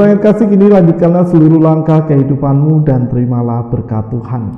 Sesuai 0.00 0.16
kasih 0.16 0.48
kini 0.48 0.72
lanjutkanlah 0.72 1.28
seluruh 1.28 1.60
langkah 1.60 2.08
kehidupanmu 2.08 2.88
dan 2.88 3.12
terimalah 3.12 3.68
berkat 3.68 4.08
Tuhan. 4.08 4.56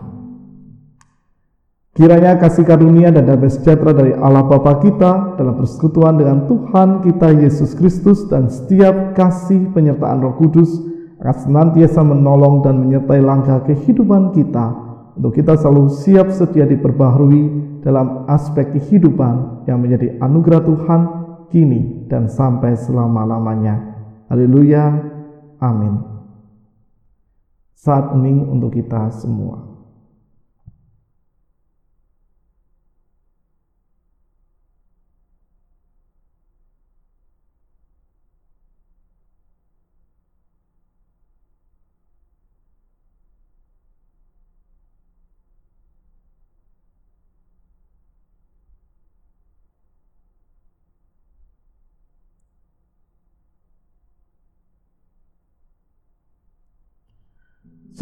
Kiranya 1.99 2.38
kasih 2.38 2.62
karunia 2.62 3.11
dan 3.11 3.26
damai 3.26 3.51
sejahtera 3.51 3.90
dari 3.90 4.14
Allah 4.14 4.47
Bapa 4.47 4.78
kita 4.78 5.34
dalam 5.34 5.59
persekutuan 5.59 6.14
dengan 6.14 6.47
Tuhan 6.47 7.03
kita 7.03 7.43
Yesus 7.43 7.74
Kristus 7.74 8.22
dan 8.30 8.55
setiap 8.55 9.18
kasih 9.18 9.74
penyertaan 9.74 10.22
Roh 10.22 10.38
Kudus 10.38 10.78
akan 11.18 11.34
senantiasa 11.34 12.07
menolong 12.07 12.62
dan 12.62 12.78
menyertai 12.78 13.18
langkah 13.18 13.66
kehidupan 13.66 14.30
kita 14.38 14.66
untuk 15.18 15.34
kita 15.34 15.59
selalu 15.59 15.90
siap 15.90 16.30
sedia 16.30 16.70
diperbaharui 16.70 17.43
dalam 17.82 18.30
aspek 18.30 18.78
kehidupan 18.78 19.66
yang 19.66 19.82
menjadi 19.82 20.22
anugerah 20.22 20.62
Tuhan 20.62 21.01
kini 21.51 22.07
dan 22.07 22.30
sampai 22.30 22.78
selama-lamanya. 22.78 23.90
Haleluya. 24.30 25.12
Amin. 25.63 25.95
Saat 27.79 28.19
ini 28.19 28.43
untuk 28.43 28.75
kita 28.75 29.15
semua. 29.15 29.72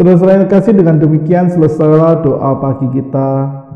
Saudara-saudara 0.00 0.40
yang 0.40 0.48
kasih 0.48 0.72
dengan 0.80 0.96
demikian 0.96 1.52
selesai 1.52 2.24
doa 2.24 2.56
pagi 2.56 2.88
kita 2.88 3.30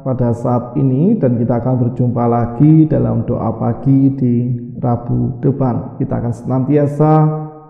pada 0.09 0.33
saat 0.33 0.73
ini 0.73 1.21
dan 1.21 1.37
kita 1.37 1.61
akan 1.61 1.85
berjumpa 1.85 2.25
lagi 2.25 2.89
dalam 2.89 3.29
doa 3.29 3.53
pagi 3.61 4.09
di 4.17 4.57
Rabu 4.81 5.37
depan. 5.45 6.01
Kita 6.01 6.25
akan 6.25 6.33
senantiasa 6.33 7.13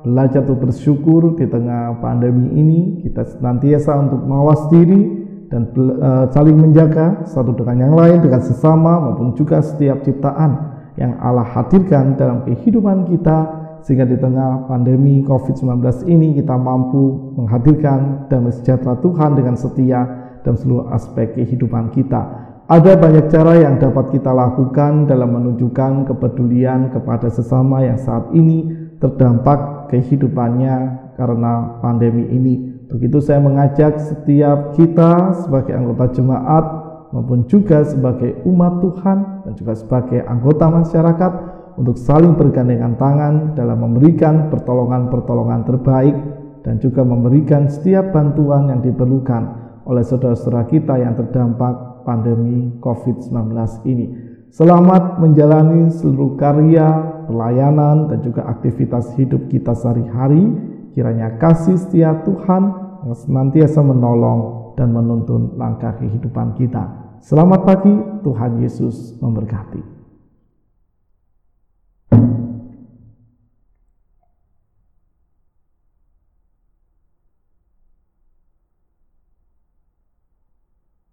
belajar 0.07 0.47
untuk 0.47 0.71
bersyukur 0.71 1.35
di 1.35 1.51
tengah 1.51 1.99
pandemi 1.99 2.55
ini. 2.55 2.81
Kita 3.03 3.27
senantiasa 3.27 3.91
untuk 3.99 4.23
mawas 4.23 4.71
diri 4.71 5.03
dan 5.51 5.75
uh, 5.75 6.31
saling 6.31 6.55
menjaga 6.55 7.27
satu 7.27 7.59
dengan 7.59 7.91
yang 7.91 7.95
lain, 7.99 8.23
dengan 8.23 8.39
sesama 8.39 9.03
maupun 9.03 9.35
juga 9.35 9.67
setiap 9.67 10.07
ciptaan 10.07 10.79
yang 10.95 11.19
Allah 11.19 11.43
hadirkan 11.59 12.15
dalam 12.15 12.47
kehidupan 12.47 13.11
kita 13.11 13.64
sehingga 13.85 14.09
di 14.09 14.17
tengah 14.17 14.65
pandemi 14.65 15.21
COVID-19 15.29 16.09
ini 16.09 16.41
kita 16.41 16.57
mampu 16.57 17.37
menghadirkan 17.37 18.33
damai 18.33 18.57
sejahtera 18.57 18.97
Tuhan 19.05 19.37
dengan 19.37 19.61
setia 19.61 20.01
dalam 20.41 20.57
seluruh 20.57 20.89
aspek 20.93 21.37
kehidupan 21.37 21.93
kita. 21.93 22.45
Ada 22.65 22.97
banyak 22.97 23.29
cara 23.29 23.61
yang 23.61 23.77
dapat 23.77 24.09
kita 24.17 24.33
lakukan 24.33 25.05
dalam 25.05 25.37
menunjukkan 25.37 26.09
kepedulian 26.09 26.89
kepada 26.97 27.29
sesama 27.29 27.85
yang 27.85 28.01
saat 28.01 28.33
ini 28.33 28.73
terdampak 29.05 29.93
kehidupannya 29.93 30.77
karena 31.21 31.77
pandemi 31.85 32.25
ini. 32.33 32.89
Untuk 32.89 33.05
itu 33.05 33.21
saya 33.21 33.45
mengajak 33.45 34.01
setiap 34.01 34.73
kita 34.81 35.45
sebagai 35.45 35.77
anggota 35.77 36.09
jemaat 36.17 36.65
maupun 37.13 37.45
juga 37.53 37.85
sebagai 37.85 38.41
umat 38.49 38.81
Tuhan 38.81 39.19
dan 39.45 39.53
juga 39.61 39.73
sebagai 39.77 40.25
anggota 40.25 40.65
masyarakat 40.73 41.33
untuk 41.75 41.99
saling 41.99 42.39
bergandengan 42.39 42.95
tangan 42.95 43.59
dalam 43.59 43.83
memberikan 43.83 44.51
pertolongan-pertolongan 44.51 45.67
terbaik 45.67 46.17
dan 46.63 46.79
juga 46.81 47.03
memberikan 47.03 47.67
setiap 47.67 48.15
bantuan 48.15 48.71
yang 48.71 48.81
diperlukan 48.81 49.43
oleh 49.85 50.01
saudara-saudara 50.07 50.65
kita 50.71 50.97
yang 50.97 51.13
terdampak 51.19 52.05
pandemi 52.09 52.73
COVID-19 52.81 53.53
ini. 53.85 54.07
Selamat 54.55 55.19
menjalani 55.19 55.91
seluruh 55.91 56.39
karya, 56.39 56.87
pelayanan, 57.27 58.07
dan 58.07 58.23
juga 58.23 58.47
aktivitas 58.47 59.11
hidup 59.19 59.51
kita 59.51 59.75
sehari-hari. 59.75 60.47
Kiranya 60.95 61.43
kasih 61.43 61.75
setia 61.75 62.23
Tuhan 62.23 62.63
yang 63.03 63.19
senantiasa 63.19 63.83
menolong 63.83 64.73
dan 64.79 64.95
menuntun 64.95 65.59
langkah 65.59 65.99
kehidupan 65.99 66.55
kita. 66.55 66.87
Selamat 67.19 67.67
pagi, 67.67 67.95
Tuhan 68.23 68.63
Yesus 68.63 69.19
memberkati. 69.19 69.94